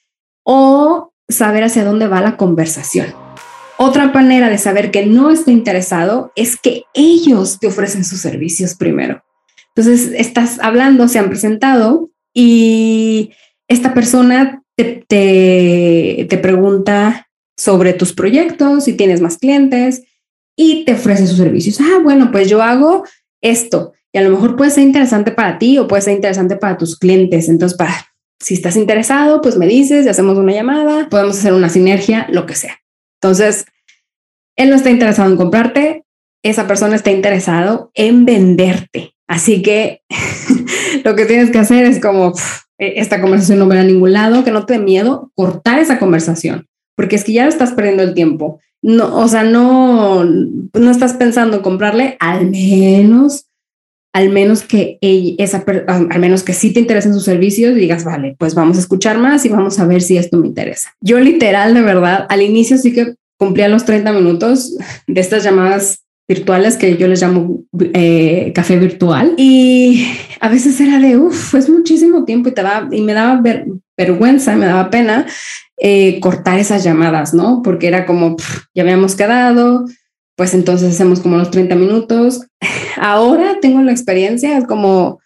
o 0.45 1.13
saber 1.29 1.65
hacia 1.65 1.85
dónde 1.85 2.09
va 2.09 2.21
la 2.21 2.37
conversación. 2.37 3.15
Otra 3.79 4.09
manera 4.09 4.51
de 4.51 4.59
saber 4.59 4.91
que 4.91 5.07
no 5.07 5.31
está 5.31 5.51
interesado 5.51 6.33
es 6.37 6.59
que 6.59 6.85
ellos 6.93 7.59
te 7.59 7.67
ofrecen 7.67 8.05
sus 8.05 8.21
servicios 8.21 8.75
primero. 8.75 9.23
Entonces, 9.75 10.13
estás 10.15 10.59
hablando, 10.61 11.09
se 11.09 11.19
han 11.19 11.31
presentado 11.31 12.11
y 12.35 13.33
esta 13.69 13.95
persona 13.95 14.63
te, 14.85 16.39
pregunta 16.43 17.29
sobre 17.57 17.93
tus 17.93 18.13
proyectos, 18.13 18.85
si 18.85 18.95
tienes 18.95 19.21
más 19.21 19.39
clientes 19.39 20.03
y 20.57 20.85
te 20.85 20.95
ofrece 20.95 21.27
sus 21.27 21.37
servicios. 21.37 21.81
Ah, 21.81 21.99
bueno, 22.03 22.31
pues 22.31 22.49
yo 22.49 22.63
hago 22.63 23.05
esto 23.43 23.93
y 24.13 24.19
a 24.19 24.23
lo 24.23 24.31
mejor 24.31 24.57
puede 24.57 24.71
ser 24.71 24.85
interesante 24.85 25.31
para 25.33 25.59
ti 25.59 25.79
o 25.79 25.87
puede 25.87 26.03
ser 26.03 26.15
interesante 26.15 26.57
para 26.57 26.77
tus 26.77 26.99
clientes. 26.99 27.49
Entonces, 27.49 27.79
si 28.41 28.55
estás 28.55 28.77
interesado, 28.77 29.41
pues 29.41 29.57
me 29.57 29.67
dices 29.67 30.07
y 30.07 30.09
hacemos 30.09 30.39
una 30.39 30.53
llamada, 30.53 31.09
podemos 31.09 31.39
hacer 31.39 31.53
una 31.53 31.69
sinergia, 31.69 32.27
lo 32.31 32.47
que 32.47 32.55
sea. 32.55 32.81
Entonces, 33.23 33.67
él 34.57 34.71
no 34.71 34.77
está 34.77 34.91
interesado 34.91 35.31
en 35.31 35.37
comprarte, 35.37 36.05
esa 36.43 36.67
persona 36.67 36.97
está 36.97 37.11
interesado 37.11 37.91
en 37.95 38.25
venderte. 38.25 39.15
Así 39.29 39.63
que 39.63 40.03
lo 41.05 41.15
que 41.15 41.27
tienes 41.27 41.51
que 41.51 41.59
hacer 41.59 41.85
es 41.85 42.01
como 42.01 42.33
esta 42.81 43.21
conversación 43.21 43.59
no 43.59 43.69
va 43.69 43.79
a 43.79 43.85
ningún 43.85 44.13
lado, 44.13 44.43
que 44.43 44.51
no 44.51 44.65
te 44.67 44.75
dé 44.75 44.79
miedo, 44.79 45.31
cortar 45.35 45.79
esa 45.79 45.99
conversación, 45.99 46.67
porque 46.97 47.17
es 47.17 47.25
que 47.25 47.35
ya 47.35 47.47
estás 47.47 47.73
perdiendo 47.73 48.03
el 48.03 48.15
tiempo. 48.15 48.59
No, 48.83 49.15
o 49.19 49.29
sea, 49.29 49.43
no, 49.43 50.25
no 50.25 50.91
estás 50.91 51.13
pensando 51.13 51.59
en 51.59 51.63
comprarle, 51.63 52.17
al 52.19 52.51
menos, 52.51 53.47
al 54.15 54.31
menos 54.31 54.63
que 54.63 54.97
ella, 55.03 55.35
esa, 55.39 55.65
al 55.87 56.19
menos 56.19 56.43
que 56.43 56.55
sí 56.55 56.73
te 56.73 56.81
interesen 56.81 57.13
sus 57.13 57.25
servicios 57.25 57.75
digas, 57.75 58.05
vale, 58.05 58.37
pues 58.39 58.55
vamos 58.55 58.79
a 58.79 58.81
escuchar 58.81 59.19
más 59.19 59.45
y 59.45 59.51
vamos 59.51 59.79
a 59.79 59.87
ver 59.87 60.01
si 60.01 60.17
esto 60.17 60.39
me 60.39 60.47
interesa. 60.47 60.95
Yo 61.03 61.21
literal, 61.21 61.75
de 61.75 61.83
verdad, 61.83 62.27
al 62.31 62.41
inicio 62.41 62.79
sí 62.79 62.95
que 62.95 63.15
cumplía 63.39 63.69
los 63.69 63.85
30 63.85 64.13
minutos 64.13 64.77
de 65.07 65.21
estas 65.21 65.45
llamadas 65.45 66.05
virtuales 66.31 66.77
que 66.77 66.97
yo 66.97 67.09
les 67.09 67.21
llamo 67.21 67.65
eh, 67.93 68.53
café 68.55 68.79
virtual 68.79 69.35
y 69.37 70.07
a 70.39 70.49
veces 70.49 70.81
era 70.81 71.01
de 71.01 71.17
uff, 71.17 71.57
es 71.57 71.69
muchísimo 71.69 72.25
tiempo 72.25 72.49
y 72.49 72.53
te 72.53 72.63
va 72.63 72.89
y 72.93 73.01
me 73.01 73.15
daba 73.15 73.43
vergüenza, 73.97 74.55
me 74.55 74.67
daba 74.67 74.91
pena 74.91 75.27
eh, 75.77 76.21
cortar 76.21 76.61
esas 76.61 76.85
llamadas, 76.85 77.35
¿no? 77.35 77.63
Porque 77.65 77.89
era 77.89 78.07
como 78.07 78.37
ya 78.77 78.85
habíamos 78.85 79.17
quedado, 79.17 79.87
pues 80.37 80.55
entonces 80.55 80.95
hacemos 80.95 81.19
como 81.19 81.37
los 81.37 81.51
30 81.51 81.75
minutos. 81.75 82.47
Ahora 82.97 83.59
tengo 83.61 83.83
la 83.83 83.91
experiencia, 83.91 84.65
como 84.69 85.19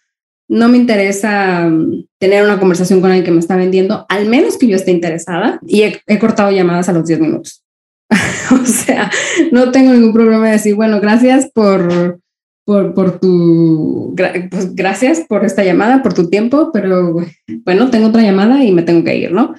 no 0.47 0.69
me 0.69 0.77
interesa 0.77 1.67
mm, 1.69 2.07
tener 2.17 2.43
una 2.43 2.59
conversación 2.59 2.99
con 2.99 3.11
alguien 3.11 3.25
que 3.25 3.31
me 3.31 3.41
está 3.41 3.55
vendiendo, 3.55 4.07
al 4.09 4.25
menos 4.25 4.57
que 4.57 4.65
yo 4.65 4.75
esté 4.75 4.89
interesada 4.89 5.59
y 5.67 5.83
he 5.83 6.17
cortado 6.17 6.49
llamadas 6.49 6.89
a 6.89 6.93
los 6.93 7.05
10 7.05 7.19
minutos. 7.19 7.64
o 8.51 8.65
sea, 8.65 9.11
no 9.51 9.71
tengo 9.71 9.93
ningún 9.93 10.13
problema 10.13 10.45
de 10.45 10.53
decir, 10.53 10.75
bueno, 10.75 10.99
gracias 11.01 11.49
por, 11.53 12.19
por, 12.65 12.93
por 12.93 13.19
tu, 13.19 14.15
pues 14.49 14.75
gracias 14.75 15.21
por 15.27 15.45
esta 15.45 15.63
llamada, 15.63 16.03
por 16.03 16.13
tu 16.13 16.29
tiempo, 16.29 16.71
pero 16.71 17.15
bueno, 17.63 17.89
tengo 17.89 18.07
otra 18.07 18.21
llamada 18.21 18.63
y 18.63 18.71
me 18.71 18.83
tengo 18.83 19.03
que 19.03 19.15
ir, 19.17 19.31
¿no? 19.31 19.55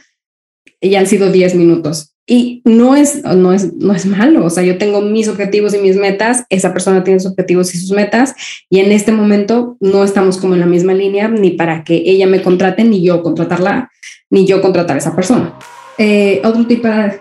Y 0.81 0.95
han 0.95 1.07
sido 1.07 1.33
10 1.33 1.55
minutos. 1.55 2.13
Y 2.29 2.61
no 2.65 2.97
es, 2.97 3.23
no, 3.23 3.53
es, 3.53 3.75
no 3.75 3.95
es 3.95 4.05
malo, 4.05 4.45
o 4.45 4.51
sea, 4.51 4.65
yo 4.65 4.79
tengo 4.79 5.01
mis 5.01 5.29
objetivos 5.29 5.73
y 5.75 5.79
mis 5.79 5.97
metas, 5.97 6.45
esa 6.51 6.73
persona 6.73 7.05
tiene 7.05 7.21
sus 7.21 7.31
objetivos 7.31 7.73
y 7.73 7.79
sus 7.79 7.93
metas, 7.93 8.35
y 8.69 8.81
en 8.81 8.91
este 8.91 9.13
momento 9.13 9.77
no 9.79 10.03
estamos 10.03 10.37
como 10.39 10.55
en 10.55 10.61
la 10.61 10.67
misma 10.67 10.93
línea, 10.93 11.29
ni 11.29 11.53
para 11.53 11.85
que 11.85 12.03
ella 12.05 12.27
me 12.27 12.43
contrate, 12.43 12.83
ni 12.83 13.01
yo 13.01 13.23
contratarla, 13.23 13.93
ni 14.29 14.45
yo 14.45 14.61
contratar 14.61 14.97
a 14.97 14.99
esa 14.99 15.15
persona. 15.15 15.57
Eh, 15.99 16.41
otro 16.45 16.67
tipo 16.67 16.89
de 16.89 17.21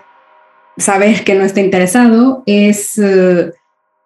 saber 0.76 1.24
que 1.24 1.34
no 1.34 1.44
está 1.44 1.60
interesado 1.60 2.42
es 2.46 2.98
eh, 2.98 3.52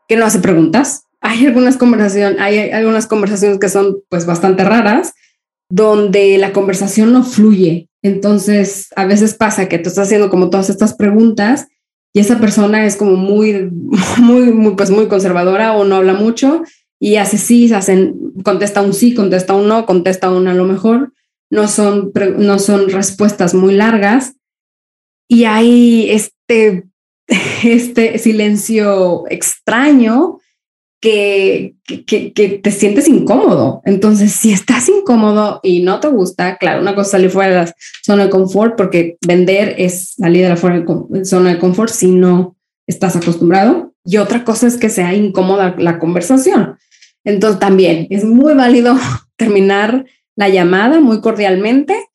que 0.08 0.16
no 0.16 0.26
hace 0.26 0.38
preguntas. 0.40 1.04
Hay 1.20 1.46
algunas 1.46 1.76
conversaciones, 1.76 2.40
hay 2.40 2.70
algunas 2.70 3.06
conversaciones 3.06 3.58
que 3.58 3.68
son 3.68 3.98
pues 4.08 4.26
bastante 4.26 4.64
raras, 4.64 5.12
donde 5.68 6.38
la 6.38 6.52
conversación 6.52 7.12
no 7.12 7.22
fluye. 7.22 7.88
Entonces, 8.02 8.88
a 8.96 9.04
veces 9.04 9.34
pasa 9.34 9.68
que 9.68 9.78
tú 9.78 9.88
estás 9.88 10.06
haciendo 10.06 10.30
como 10.30 10.50
todas 10.50 10.70
estas 10.70 10.94
preguntas 10.94 11.68
y 12.12 12.20
esa 12.20 12.38
persona 12.38 12.86
es 12.86 12.96
como 12.96 13.16
muy, 13.16 13.70
muy, 14.18 14.52
muy, 14.52 14.74
pues 14.74 14.90
muy 14.90 15.06
conservadora 15.08 15.76
o 15.76 15.84
no 15.84 15.96
habla 15.96 16.14
mucho 16.14 16.62
y 16.98 17.16
hace 17.16 17.38
sí, 17.38 17.72
hacen, 17.72 18.32
contesta 18.44 18.82
un 18.82 18.92
sí, 18.92 19.14
contesta 19.14 19.54
un 19.54 19.68
no, 19.68 19.86
contesta 19.86 20.30
un 20.30 20.48
a 20.48 20.54
lo 20.54 20.64
mejor. 20.64 21.12
No 21.50 21.66
son, 21.66 22.12
no 22.38 22.58
son 22.58 22.90
respuestas 22.90 23.54
muy 23.54 23.74
largas 23.74 24.34
y 25.28 25.44
hay 25.44 26.10
este, 26.50 26.84
este 27.62 28.18
silencio 28.18 29.24
extraño 29.28 30.38
que, 31.00 31.76
que, 31.86 32.60
te 32.62 32.70
sientes 32.70 33.08
incómodo. 33.08 33.80
Entonces, 33.86 34.32
si 34.32 34.52
estás 34.52 34.88
incómodo 34.90 35.60
y 35.62 35.80
no 35.80 35.98
te 35.98 36.08
gusta, 36.08 36.58
claro, 36.58 36.82
una 36.82 36.94
cosa 36.94 37.12
salir 37.12 37.30
fuera 37.30 37.48
de 37.48 37.64
la 37.64 37.74
zona 38.04 38.24
de 38.24 38.30
confort, 38.30 38.76
porque 38.76 39.16
vender 39.26 39.76
es 39.78 40.14
salir 40.18 40.42
de 40.42 40.50
la 40.50 41.24
zona 41.24 41.52
de 41.54 41.58
confort 41.58 41.90
si 41.90 42.10
no 42.10 42.56
estás 42.86 43.16
acostumbrado. 43.16 43.94
Y 44.04 44.18
otra 44.18 44.44
cosa 44.44 44.66
es 44.66 44.76
que 44.76 44.90
sea 44.90 45.14
incómoda 45.14 45.74
la 45.78 45.98
conversación. 45.98 46.76
Entonces, 47.24 47.60
también 47.60 48.06
es 48.10 48.24
muy 48.24 48.54
válido 48.54 48.98
terminar 49.36 50.04
la 50.36 50.50
llamada 50.50 51.00
muy 51.00 51.22
cordialmente 51.22 52.09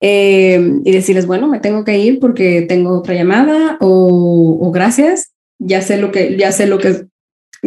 eh, 0.00 0.80
y 0.84 0.92
decirles, 0.92 1.26
bueno, 1.26 1.48
me 1.48 1.60
tengo 1.60 1.84
que 1.84 1.98
ir 1.98 2.20
porque 2.20 2.62
tengo 2.62 2.98
otra 2.98 3.14
llamada 3.14 3.76
o, 3.80 4.70
gracias, 4.72 5.32
ya 5.58 5.82
sé 5.82 5.98
lo 5.98 6.12
que, 6.12 6.36
ya 6.36 6.52
sé 6.52 6.66
lo 6.66 6.78
que, 6.78 7.06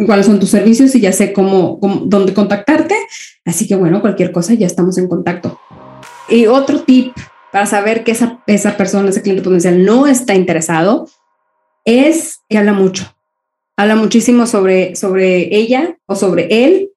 cuáles 0.06 0.26
son 0.26 0.40
tus 0.40 0.50
servicios 0.50 0.94
y 0.94 1.00
ya 1.00 1.12
sé 1.12 1.32
cómo, 1.32 1.78
dónde 2.06 2.32
contactarte. 2.32 2.94
Así 3.44 3.66
que 3.66 3.76
bueno, 3.76 4.00
cualquier 4.00 4.32
cosa, 4.32 4.54
ya 4.54 4.66
estamos 4.66 4.96
en 4.98 5.08
contacto. 5.08 5.58
Y 6.28 6.46
otro 6.46 6.82
tip 6.82 7.12
para 7.52 7.66
saber 7.66 8.02
que 8.02 8.12
esa, 8.12 8.42
esa 8.46 8.76
persona, 8.78 9.10
ese 9.10 9.20
cliente 9.20 9.42
potencial 9.42 9.84
no 9.84 10.06
está 10.06 10.34
interesado, 10.34 11.06
es 11.84 12.38
que 12.48 12.56
habla 12.56 12.72
mucho. 12.72 13.14
Habla 13.76 13.96
muchísimo 13.96 14.46
sobre, 14.46 14.96
sobre 14.96 15.54
ella 15.54 15.98
o 16.06 16.14
sobre 16.14 16.64
él, 16.64 16.90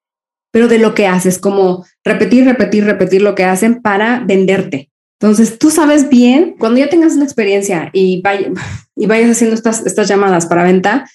pero 0.52 0.70
de 0.70 0.80
lo 0.80 0.96
que 0.96 1.08
haces, 1.08 1.40
como 1.40 1.86
repetir, 2.06 2.46
repetir, 2.46 2.86
repetir 2.86 3.22
lo 3.22 3.36
que 3.36 3.44
hacen 3.44 3.82
para 3.82 4.24
venderte. 4.26 4.90
Entonces, 5.20 5.58
tú 5.58 5.72
sabes 5.72 6.10
bien, 6.10 6.56
cuando 6.60 6.80
ya 6.80 6.90
tengas 6.90 7.14
una 7.14 7.24
experiencia 7.24 7.90
y, 7.94 8.22
y 8.96 9.06
vayas 9.06 9.32
haciendo 9.32 9.56
estas, 9.56 9.86
estas 9.86 10.08
llamadas 10.08 10.46
para 10.46 10.64
venta, 10.64 11.10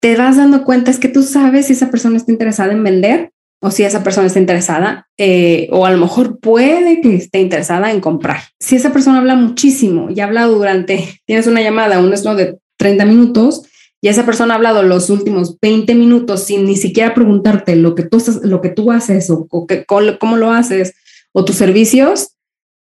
te 0.00 0.16
vas 0.16 0.36
dando 0.36 0.64
cuenta 0.64 0.90
es 0.90 0.98
que 0.98 1.08
tú 1.08 1.22
sabes 1.22 1.66
si 1.66 1.72
esa 1.72 1.90
persona 1.90 2.16
está 2.16 2.30
interesada 2.30 2.72
en 2.72 2.84
vender 2.84 3.32
o 3.60 3.70
si 3.70 3.82
esa 3.82 4.04
persona 4.04 4.26
está 4.26 4.38
interesada 4.38 5.08
eh, 5.16 5.68
o 5.72 5.86
a 5.86 5.90
lo 5.90 5.98
mejor 5.98 6.38
puede 6.38 7.00
que 7.00 7.16
esté 7.16 7.40
interesada 7.40 7.90
en 7.90 8.00
comprar. 8.00 8.42
Si 8.60 8.76
esa 8.76 8.92
persona 8.92 9.18
habla 9.18 9.34
muchísimo 9.34 10.08
y 10.10 10.20
ha 10.20 10.24
hablado 10.24 10.54
durante, 10.54 11.20
tienes 11.24 11.46
una 11.46 11.62
llamada, 11.62 12.00
un 12.00 12.12
esto 12.12 12.34
de 12.34 12.58
30 12.76 13.06
minutos 13.06 13.62
y 14.02 14.08
esa 14.08 14.26
persona 14.26 14.54
ha 14.54 14.56
hablado 14.58 14.82
los 14.82 15.08
últimos 15.08 15.58
20 15.60 15.94
minutos 15.94 16.44
sin 16.44 16.66
ni 16.66 16.76
siquiera 16.76 17.14
preguntarte 17.14 17.76
lo 17.76 17.94
que 17.94 18.02
tú, 18.02 18.22
lo 18.42 18.60
que 18.60 18.68
tú 18.68 18.92
haces 18.92 19.30
o, 19.30 19.46
o 19.50 19.66
que, 19.66 19.86
cómo 19.86 20.36
lo 20.36 20.52
haces 20.52 20.94
o 21.32 21.44
tus 21.44 21.56
servicios, 21.56 22.35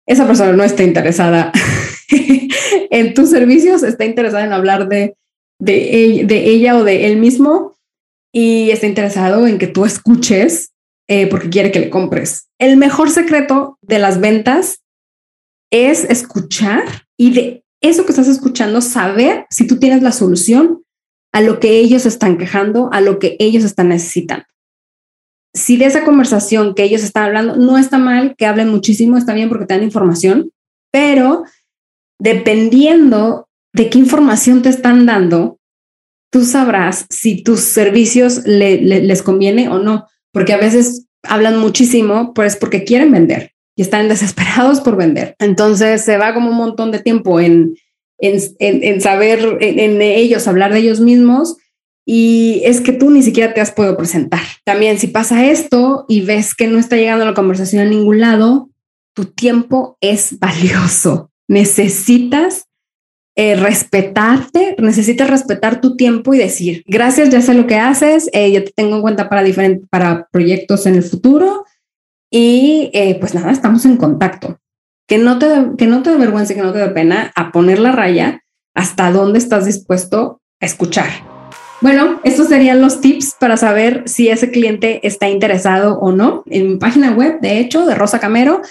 esa 0.08 0.26
persona 0.26 0.54
no 0.54 0.64
está 0.64 0.84
interesada 0.84 1.52
en 2.90 3.14
tus 3.14 3.30
servicios, 3.30 3.84
está 3.84 4.06
interesada 4.06 4.46
en 4.46 4.54
hablar 4.54 4.88
de 4.88 5.16
de, 5.60 6.50
ella 6.50 6.78
o 6.78 6.84
de 6.84 7.08
él 7.08 7.18
mismo 7.18 7.76
y 8.34 8.70
está 8.72 8.88
interesado 8.88 9.48
en 9.48 9.58
que 9.58 9.68
tú 9.68 9.86
escuches 9.86 10.74
eh, 11.08 11.28
porque 11.28 11.50
quiere 11.50 11.72
que 11.72 11.80
le 11.80 11.90
compres. 11.90 12.50
El 12.60 12.78
mejor 12.78 13.10
secreto 13.10 13.78
de 13.82 14.00
las 14.00 14.20
ventas 14.20 14.82
es 15.72 16.04
escuchar 16.06 16.84
y 17.18 17.34
de 17.34 17.64
eso 17.82 18.06
que 18.06 18.12
estás 18.12 18.28
escuchando, 18.28 18.82
saber 18.82 19.46
si 19.50 19.68
tú 19.68 19.80
tienes 19.80 20.02
la 20.02 20.12
solución 20.12 20.84
a 21.32 21.42
lo 21.42 21.60
que 21.60 21.80
ellos 21.80 22.06
están 22.06 22.38
quejando, 22.38 22.90
a 22.92 23.02
lo 23.02 23.20
que 23.20 23.36
ellos 23.40 23.64
están 23.64 23.90
necesitando. 23.90 24.46
Si 25.58 25.78
de 25.78 25.86
esa 25.86 26.04
conversación 26.04 26.76
que 26.76 26.84
ellos 26.84 27.04
están 27.04 27.24
hablando 27.24 27.56
no 27.56 27.78
está 27.78 27.98
mal, 27.98 28.36
que 28.38 28.46
hablen 28.46 28.70
muchísimo, 28.70 29.18
está 29.18 29.34
bien 29.34 29.50
porque 29.50 29.66
te 29.66 29.74
dan 29.74 29.84
información, 29.84 30.52
pero 30.92 31.44
dependiendo 32.20 33.48
de 33.74 33.90
qué 33.90 33.98
información 33.98 34.62
te 34.62 34.70
están 34.70 35.06
dando, 35.06 35.60
tú 36.32 36.46
sabrás 36.46 37.06
si 37.10 37.44
tus 37.44 37.62
servicios 37.62 38.44
les 38.46 39.24
conviene 39.24 39.70
o 39.70 39.80
no, 39.80 40.08
porque 40.32 40.54
a 40.54 40.58
veces 40.58 41.08
hablan 41.24 41.58
muchísimo, 41.58 42.34
pues 42.34 42.56
porque 42.56 42.84
quieren 42.84 43.12
vender 43.12 43.54
y 43.76 43.82
están 43.82 44.10
desesperados 44.10 44.82
por 44.82 44.96
vender. 44.96 45.36
Entonces 45.40 46.04
se 46.04 46.18
va 46.18 46.34
como 46.34 46.50
un 46.52 46.58
montón 46.58 46.92
de 46.92 47.00
tiempo 47.00 47.40
en, 47.40 47.76
en, 48.20 49.02
saber, 49.02 49.58
en, 49.62 50.02
ellos, 50.02 50.48
hablar 50.48 50.74
de 50.74 50.80
ellos 50.80 51.00
mismos. 51.00 51.58
Y 52.10 52.62
es 52.64 52.80
que 52.80 52.94
tú 52.94 53.12
ni 53.12 53.22
siquiera 53.22 53.54
te 53.54 53.60
has 53.60 53.74
podido 53.74 53.98
presentar. 53.98 54.40
También 54.64 54.98
si 54.98 55.08
pasa 55.08 55.46
esto 55.46 56.06
y 56.08 56.22
ves 56.22 56.56
que 56.56 56.68
no 56.68 56.80
está 56.80 56.96
llegando 56.96 57.26
la 57.26 57.34
conversación 57.34 57.86
a 57.86 57.90
ningún 57.90 58.22
lado, 58.22 58.70
tu 59.14 59.26
tiempo 59.26 59.98
es 60.00 60.40
valioso. 60.40 61.32
Necesitas 61.50 62.68
eh, 63.36 63.58
respetarte, 63.58 64.78
necesitas 64.80 65.30
respetar 65.30 65.82
tu 65.82 65.98
tiempo 65.98 66.34
y 66.34 66.38
decir, 66.38 66.82
gracias, 66.88 67.30
ya 67.30 67.42
sé 67.42 67.54
lo 67.54 67.68
que 67.68 67.76
haces, 67.76 68.30
eh, 68.32 68.54
yo 68.54 68.64
te 68.64 68.72
tengo 68.74 68.96
en 68.96 69.02
cuenta 69.02 69.28
para, 69.28 69.44
diferentes, 69.44 69.88
para 69.90 70.30
proyectos 70.32 70.86
en 70.86 70.96
el 70.96 71.04
futuro 71.04 71.66
y 72.32 72.90
eh, 72.94 73.18
pues 73.20 73.36
nada, 73.36 73.52
estamos 73.52 73.84
en 73.84 73.98
contacto. 73.98 74.62
Que 75.10 75.18
no, 75.18 75.40
te, 75.40 75.48
que 75.78 75.88
no 75.88 76.04
te 76.04 76.12
dé 76.12 76.18
vergüenza, 76.18 76.54
que 76.54 76.62
no 76.62 76.72
te 76.72 76.80
dé 76.80 76.88
pena 76.88 77.34
a 77.36 77.52
poner 77.52 77.80
la 77.80 77.92
raya 77.92 78.44
hasta 78.74 79.12
dónde 79.12 79.40
estás 79.40 79.66
dispuesto 79.66 80.42
a 80.62 80.66
escuchar. 80.66 81.27
Bueno, 81.80 82.20
estos 82.24 82.48
serían 82.48 82.82
los 82.82 83.02
tips 83.02 83.36
para 83.40 83.56
saber 83.56 84.04
si 84.08 84.30
ese 84.30 84.50
cliente 84.50 85.06
está 85.06 85.30
interesado 85.30 86.00
o 86.00 86.12
no. 86.12 86.44
En 86.48 86.68
mi 86.68 86.78
página 86.78 87.12
web, 87.12 87.40
de 87.40 87.60
hecho, 87.60 87.86
de 87.86 87.94
Rosa 87.94 88.20
Camero, 88.20 88.62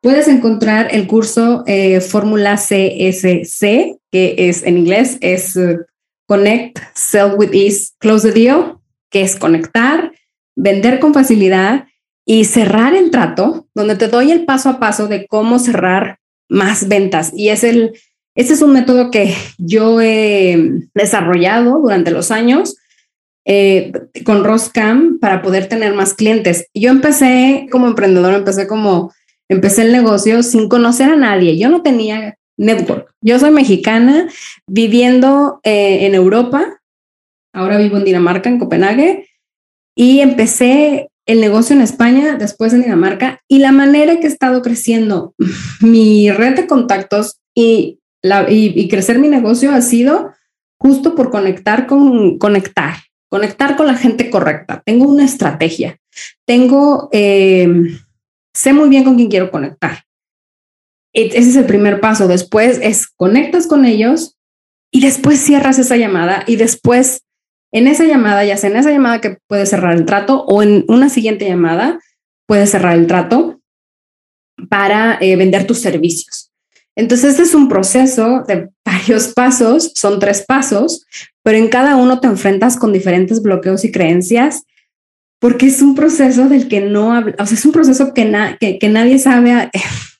puedes 0.00 0.28
encontrar 0.28 0.94
el 0.94 1.08
curso 1.08 1.64
eh, 1.66 2.00
Fórmula 2.00 2.54
CSC, 2.54 3.98
que 4.12 4.34
es 4.36 4.62
en 4.62 4.78
inglés, 4.78 5.18
es 5.20 5.56
eh, 5.56 5.78
Connect, 6.26 6.78
Sell 6.94 7.32
with 7.36 7.52
Ease, 7.52 7.92
Close 7.98 8.32
the 8.32 8.40
Deal, 8.40 8.78
que 9.10 9.22
es 9.22 9.34
conectar, 9.34 10.12
vender 10.54 11.00
con 11.00 11.14
facilidad 11.14 11.86
y 12.24 12.44
cerrar 12.44 12.94
el 12.94 13.10
trato, 13.10 13.66
donde 13.74 13.96
te 13.96 14.06
doy 14.06 14.30
el 14.30 14.44
paso 14.44 14.68
a 14.68 14.78
paso 14.78 15.08
de 15.08 15.26
cómo 15.26 15.58
cerrar 15.58 16.18
más 16.48 16.86
ventas. 16.86 17.32
Y 17.34 17.48
es 17.48 17.64
el, 17.64 17.92
ese 18.34 18.54
es 18.54 18.62
un 18.62 18.72
método 18.72 19.10
que 19.10 19.34
yo 19.58 20.00
he 20.00 20.80
desarrollado 20.94 21.78
durante 21.80 22.10
los 22.10 22.30
años 22.30 22.76
eh, 23.44 23.92
con 24.24 24.44
Roscam 24.44 25.18
para 25.18 25.42
poder 25.42 25.68
tener 25.68 25.94
más 25.94 26.14
clientes. 26.14 26.66
Yo 26.74 26.90
empecé 26.90 27.66
como 27.70 27.88
emprendedor, 27.88 28.34
empecé 28.34 28.66
como, 28.66 29.12
empecé 29.48 29.82
el 29.82 29.92
negocio 29.92 30.42
sin 30.42 30.68
conocer 30.68 31.10
a 31.10 31.16
nadie. 31.16 31.58
Yo 31.58 31.68
no 31.68 31.82
tenía 31.82 32.38
network. 32.56 33.12
Yo 33.20 33.38
soy 33.38 33.50
mexicana 33.50 34.28
viviendo 34.66 35.60
eh, 35.64 36.06
en 36.06 36.14
Europa. 36.14 36.80
Ahora 37.52 37.78
vivo 37.78 37.98
en 37.98 38.04
Dinamarca, 38.04 38.48
en 38.48 38.58
Copenhague. 38.58 39.28
Y 39.94 40.20
empecé 40.20 41.10
el 41.26 41.40
negocio 41.40 41.76
en 41.76 41.82
España, 41.82 42.36
después 42.36 42.72
en 42.72 42.82
Dinamarca, 42.82 43.40
y 43.46 43.58
la 43.58 43.72
manera 43.72 44.16
que 44.16 44.26
he 44.26 44.30
estado 44.30 44.62
creciendo 44.62 45.34
mi 45.80 46.30
red 46.30 46.56
de 46.56 46.66
contactos 46.66 47.38
y, 47.54 48.00
y, 48.48 48.88
crecer 48.88 49.18
mi 49.18 49.28
negocio 49.28 49.72
ha 49.72 49.80
sido 49.80 50.32
justo 50.78 51.14
por 51.14 51.30
conectar 51.30 51.86
con 51.86 52.38
conectar, 52.38 52.96
conectar 53.28 53.76
con 53.76 53.86
la 53.86 53.94
gente 53.94 54.30
correcta. 54.30 54.82
Tengo 54.84 55.06
una 55.06 55.24
estrategia, 55.24 55.98
tengo, 56.46 57.08
eh, 57.12 57.68
sé 58.54 58.72
muy 58.72 58.88
bien 58.88 59.04
con 59.04 59.16
quién 59.16 59.28
quiero 59.28 59.50
conectar. 59.50 60.04
E, 61.12 61.26
ese 61.26 61.50
es 61.50 61.56
el 61.56 61.66
primer 61.66 62.00
paso. 62.00 62.28
Después 62.28 62.78
es 62.82 63.08
conectas 63.08 63.66
con 63.66 63.84
ellos 63.84 64.36
y 64.92 65.00
después 65.00 65.40
cierras 65.40 65.78
esa 65.78 65.96
llamada 65.96 66.44
y 66.46 66.56
después 66.56 67.24
en 67.72 67.88
esa 67.88 68.04
llamada, 68.04 68.44
ya 68.44 68.56
sea 68.56 68.70
en 68.70 68.76
esa 68.76 68.90
llamada 68.90 69.20
que 69.20 69.38
puedes 69.48 69.70
cerrar 69.70 69.96
el 69.96 70.04
trato 70.04 70.44
o 70.44 70.62
en 70.62 70.84
una 70.88 71.08
siguiente 71.08 71.46
llamada, 71.46 71.98
puedes 72.46 72.70
cerrar 72.70 72.96
el 72.96 73.06
trato 73.06 73.60
para 74.68 75.16
eh, 75.20 75.36
vender 75.36 75.66
tus 75.66 75.80
servicios. 75.80 76.51
Entonces, 76.96 77.30
este 77.30 77.42
es 77.42 77.54
un 77.54 77.68
proceso 77.68 78.44
de 78.46 78.68
varios 78.84 79.28
pasos, 79.28 79.92
son 79.94 80.18
tres 80.18 80.44
pasos, 80.46 81.06
pero 81.42 81.58
en 81.58 81.68
cada 81.68 81.96
uno 81.96 82.20
te 82.20 82.26
enfrentas 82.26 82.76
con 82.76 82.92
diferentes 82.92 83.42
bloqueos 83.42 83.84
y 83.84 83.92
creencias, 83.92 84.64
porque 85.40 85.66
es 85.66 85.82
un 85.82 85.94
proceso 85.94 86.48
del 86.48 86.68
que 86.68 86.80
no 86.80 87.12
habla, 87.12 87.34
o 87.38 87.46
sea, 87.46 87.56
es 87.56 87.64
un 87.64 87.72
proceso 87.72 88.12
que, 88.14 88.24
nadie 88.24 89.18
sabe, 89.18 89.70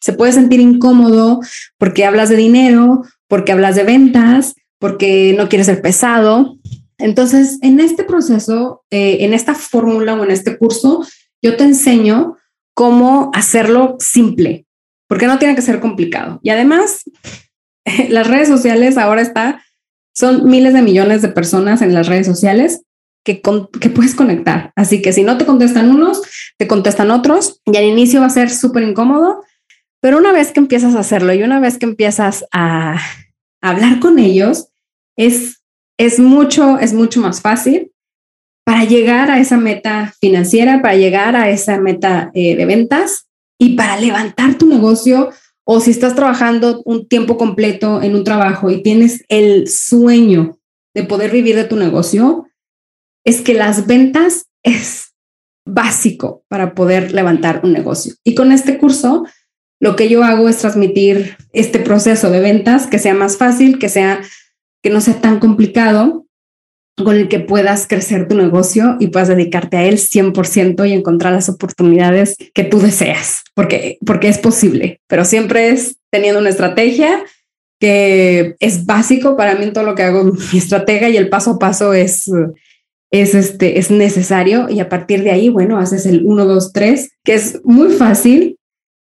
se 0.00 0.12
puede 0.14 0.32
sentir 0.32 0.61
incómodo 0.61 1.40
porque 1.78 2.04
hablas 2.04 2.28
de 2.28 2.37
dinero, 2.37 3.04
porque 3.28 3.52
hablas 3.52 3.76
de 3.76 3.85
ventas, 3.85 4.54
porque 4.78 5.35
no 5.37 5.48
quieres 5.48 5.66
ser 5.66 5.80
pesado, 5.80 6.58
entonces, 7.02 7.58
en 7.62 7.80
este 7.80 8.04
proceso, 8.04 8.85
eh, 8.90 9.18
en 9.20 9.35
esta 9.35 9.54
fórmula 9.56 10.14
o 10.14 10.22
en 10.22 10.30
este 10.30 10.56
curso, 10.56 11.04
yo 11.42 11.56
te 11.56 11.64
enseño 11.64 12.37
cómo 12.74 13.32
hacerlo 13.35 13.96
simple, 13.98 14.66
porque 15.12 15.27
no 15.27 15.38
tiene 15.38 15.55
que 15.55 15.61
ser 15.61 15.79
complicado. 15.79 16.40
Y 16.42 16.48
además, 16.48 17.03
las 18.09 18.27
redes 18.29 18.48
sociales 18.48 18.96
ahora 18.96 19.20
está, 19.20 19.62
son 20.16 20.48
miles 20.48 20.72
de 20.72 20.81
millones 20.81 21.20
de 21.20 21.29
personas 21.29 21.83
en 21.83 21.92
las 21.92 22.07
redes 22.07 22.27
sociales 22.27 22.81
que, 23.22 23.42
que 23.79 23.90
puedes 23.90 24.14
conectar. 24.14 24.72
Así 24.75 25.03
que 25.03 25.12
si 25.12 25.22
no 25.22 25.37
te 25.37 25.44
contestan 25.44 25.90
unos, 25.90 26.22
te 26.57 26.66
contestan 26.66 27.11
otros 27.11 27.61
y 27.66 27.77
al 27.77 27.85
inicio 27.85 28.20
va 28.20 28.27
a 28.29 28.31
ser 28.31 28.48
súper 28.48 28.85
incómodo, 28.85 29.44
pero 30.01 30.16
una 30.16 30.33
vez 30.33 30.51
que 30.51 30.61
empiezas 30.61 30.94
a 30.94 31.01
hacerlo 31.01 31.35
y 31.35 31.42
una 31.42 31.61
vez 31.61 31.77
que 31.77 31.85
empiezas 31.85 32.46
a 32.51 32.98
hablar 33.61 34.01
con 34.01 34.18
ellos, 34.18 34.68
es 35.18 35.59
es 35.98 36.18
mucho, 36.20 36.79
es 36.79 36.94
mucho 36.94 37.20
más 37.20 37.42
fácil 37.42 37.92
para 38.64 38.85
llegar 38.85 39.31
a 39.31 39.40
esa 39.40 39.59
meta 39.59 40.14
financiera, 40.22 40.81
para 40.81 40.96
llegar 40.96 41.37
a 41.37 41.51
esa 41.51 41.79
meta 41.79 42.31
eh, 42.33 42.57
de 42.57 42.64
ventas 42.64 43.29
y 43.62 43.77
para 43.77 43.96
levantar 43.96 44.59
tu 44.59 44.66
negocio 44.66 45.31
o 45.64 45.79
si 45.79 45.92
estás 45.92 46.16
trabajando 46.16 46.83
un 46.85 47.07
tiempo 47.07 47.37
completo 47.37 48.03
en 48.03 48.16
un 48.16 48.25
trabajo 48.25 48.72
y 48.72 48.83
tienes 48.83 49.25
el 49.29 49.68
sueño 49.68 50.59
de 50.96 51.05
poder 51.05 51.31
vivir 51.31 51.55
de 51.55 51.62
tu 51.62 51.77
negocio, 51.77 52.48
es 53.25 53.40
que 53.40 53.55
las 53.55 53.87
ventas 53.87 54.46
es 54.64 55.12
básico 55.64 56.44
para 56.48 56.75
poder 56.75 57.12
levantar 57.12 57.61
un 57.62 57.72
negocio. 57.72 58.14
Y 58.25 58.35
con 58.35 58.51
este 58.51 58.79
curso, 58.79 59.25
lo 59.81 59.94
que 59.94 60.09
yo 60.09 60.25
hago 60.25 60.48
es 60.48 60.59
transmitir 60.59 61.37
este 61.53 61.79
proceso 61.79 62.31
de 62.31 62.40
ventas 62.40 62.88
que 62.88 62.98
sea 62.98 63.14
más 63.14 63.37
fácil, 63.37 63.79
que 63.79 63.88
sea 63.88 64.22
que 64.83 64.90
no 64.90 65.01
sea 65.01 65.20
tan 65.20 65.38
complicado, 65.38 66.27
con 66.96 67.16
el 67.16 67.28
que 67.28 67.40
puedas 67.40 67.87
crecer 67.87 68.28
tu 68.28 68.37
negocio 68.37 68.96
y 69.00 69.09
puedas 69.09 69.28
dedicarte 69.28 69.76
a 69.76 69.85
él 69.85 69.96
100% 69.96 70.88
y 70.88 70.92
encontrar 70.92 71.33
las 71.33 71.48
oportunidades 71.48 72.37
que 72.55 72.64
tú 72.64 72.81
deseas, 72.81 73.42
porque, 73.55 73.98
porque 74.05 74.28
es 74.28 74.38
posible, 74.38 75.00
pero 75.09 75.24
siempre 75.24 75.70
es 75.70 75.96
teniendo 76.11 76.40
una 76.40 76.50
estrategia 76.50 77.24
que 77.81 78.55
es 78.61 78.87
básico 78.87 79.37
para 79.37 79.57
mí 79.57 79.72
todo 79.72 79.85
lo 79.85 79.94
que 79.94 80.05
hago, 80.05 80.24
mi 80.52 80.59
estratega 80.59 81.09
y 81.09 81.16
el 81.16 81.28
paso 81.28 81.52
a 81.52 81.59
paso 81.59 81.94
es, 81.94 82.31
es, 83.11 83.35
este, 83.35 83.78
es 83.78 83.90
necesario 83.90 84.68
y 84.68 84.81
a 84.81 84.88
partir 84.88 85.24
de 85.24 85.31
ahí, 85.31 85.48
bueno, 85.48 85.78
haces 85.78 86.07
el 86.07 86.24
1, 86.24 86.44
2, 86.44 86.72
3, 86.72 87.11
que 87.24 87.35
es 87.35 87.61
muy 87.64 87.92
fácil. 87.92 88.59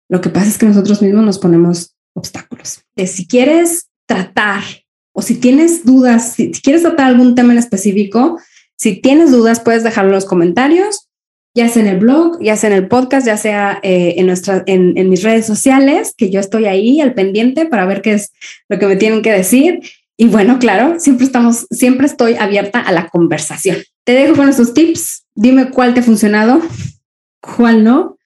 Lo 0.09 0.20
que 0.20 0.31
pasa 0.31 0.48
es 0.48 0.59
que 0.59 0.66
nosotros 0.66 1.03
mismos 1.03 1.24
nos 1.24 1.38
ponemos 1.38 1.94
obstáculos. 2.14 2.83
De 2.96 3.07
si 3.07 3.26
quieres 3.29 3.88
tratar 4.07 4.62
o 5.12 5.23
si 5.23 5.35
tienes 5.35 5.85
dudas, 5.85 6.35
si, 6.35 6.51
quieres 6.53 6.83
tratar 6.83 7.07
algún 7.07 7.35
tema 7.35 7.53
en 7.53 7.59
específico, 7.59 8.40
si 8.77 9.01
tienes 9.01 9.31
dudas, 9.31 9.61
puedes 9.61 9.83
dejarlo 9.83 10.11
en 10.11 10.14
los 10.14 10.25
comentarios, 10.25 11.09
ya 11.55 11.68
sea 11.68 11.83
en 11.83 11.88
el 11.88 11.99
blog, 11.99 12.38
ya 12.40 12.57
sea 12.57 12.70
en 12.70 12.77
el 12.77 12.88
podcast, 12.88 13.27
ya 13.27 13.37
sea 13.37 13.81
eh, 13.83 14.14
en, 14.16 14.27
nuestra, 14.27 14.62
en, 14.66 14.96
en 14.96 15.09
mis 15.09 15.23
redes 15.23 15.46
sociales, 15.46 16.14
que 16.16 16.31
yo 16.31 16.40
estoy 16.40 16.66
ahí 16.66 17.01
al 17.01 17.14
pendiente 17.14 17.66
para 17.66 17.87
ver 17.87 18.03
qué 18.03 18.14
es 18.14 18.33
lo 18.68 18.79
que 18.79 18.87
me 18.87 18.96
tienen 18.96 19.23
que 19.23 19.33
decir. 19.33 19.81
Y 20.16 20.27
bueno, 20.29 20.59
claro, 20.59 21.01
siempre 21.01 21.27
estamos, 21.27 21.66
siempre 21.70 22.07
estoy 22.07 22.35
abierta 22.35 22.79
a 22.79 22.92
la 22.92 23.09
conversación. 23.09 23.79
Te 24.05 24.12
dejo 24.12 24.37
con 24.37 24.49
esos 24.49 24.75
tips. 24.75 25.25
Dime 25.35 25.70
cuál 25.70 25.94
te 25.94 26.01
ha 26.01 26.03
funcionado, 26.03 26.61
cuál 27.40 27.85
no, 27.85 28.18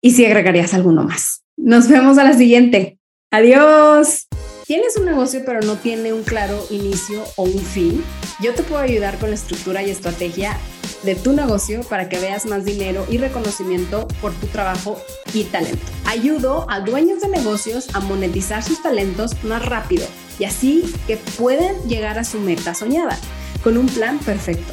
y 0.00 0.12
si 0.12 0.24
agregarías 0.24 0.74
alguno 0.74 1.04
más. 1.04 1.42
Nos 1.56 1.88
vemos 1.88 2.18
a 2.18 2.24
la 2.24 2.32
siguiente. 2.32 2.98
Adiós. 3.30 4.26
Tienes 4.72 4.96
un 4.96 5.04
negocio 5.04 5.42
pero 5.44 5.60
no 5.60 5.76
tiene 5.76 6.14
un 6.14 6.22
claro 6.22 6.64
inicio 6.70 7.24
o 7.36 7.42
un 7.42 7.58
fin. 7.58 8.02
Yo 8.40 8.54
te 8.54 8.62
puedo 8.62 8.80
ayudar 8.80 9.18
con 9.18 9.28
la 9.28 9.34
estructura 9.34 9.82
y 9.82 9.90
estrategia 9.90 10.56
de 11.02 11.14
tu 11.14 11.34
negocio 11.34 11.82
para 11.82 12.08
que 12.08 12.18
veas 12.18 12.46
más 12.46 12.64
dinero 12.64 13.04
y 13.10 13.18
reconocimiento 13.18 14.08
por 14.22 14.32
tu 14.32 14.46
trabajo 14.46 14.98
y 15.34 15.44
talento. 15.44 15.84
Ayudo 16.06 16.64
a 16.70 16.80
dueños 16.80 17.20
de 17.20 17.28
negocios 17.28 17.94
a 17.94 18.00
monetizar 18.00 18.62
sus 18.62 18.82
talentos 18.82 19.44
más 19.44 19.62
rápido 19.62 20.06
y 20.38 20.44
así 20.44 20.90
que 21.06 21.18
pueden 21.18 21.76
llegar 21.86 22.18
a 22.18 22.24
su 22.24 22.40
meta 22.40 22.72
soñada 22.72 23.18
con 23.62 23.76
un 23.76 23.84
plan 23.84 24.20
perfecto. 24.20 24.72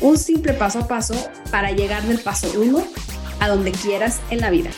Un 0.00 0.16
simple 0.16 0.54
paso 0.54 0.78
a 0.78 0.88
paso 0.88 1.14
para 1.50 1.72
llegar 1.72 2.04
del 2.04 2.20
paso 2.20 2.50
1 2.58 2.82
a 3.40 3.48
donde 3.48 3.72
quieras 3.72 4.18
en 4.30 4.40
la 4.40 4.48
vida. 4.48 4.70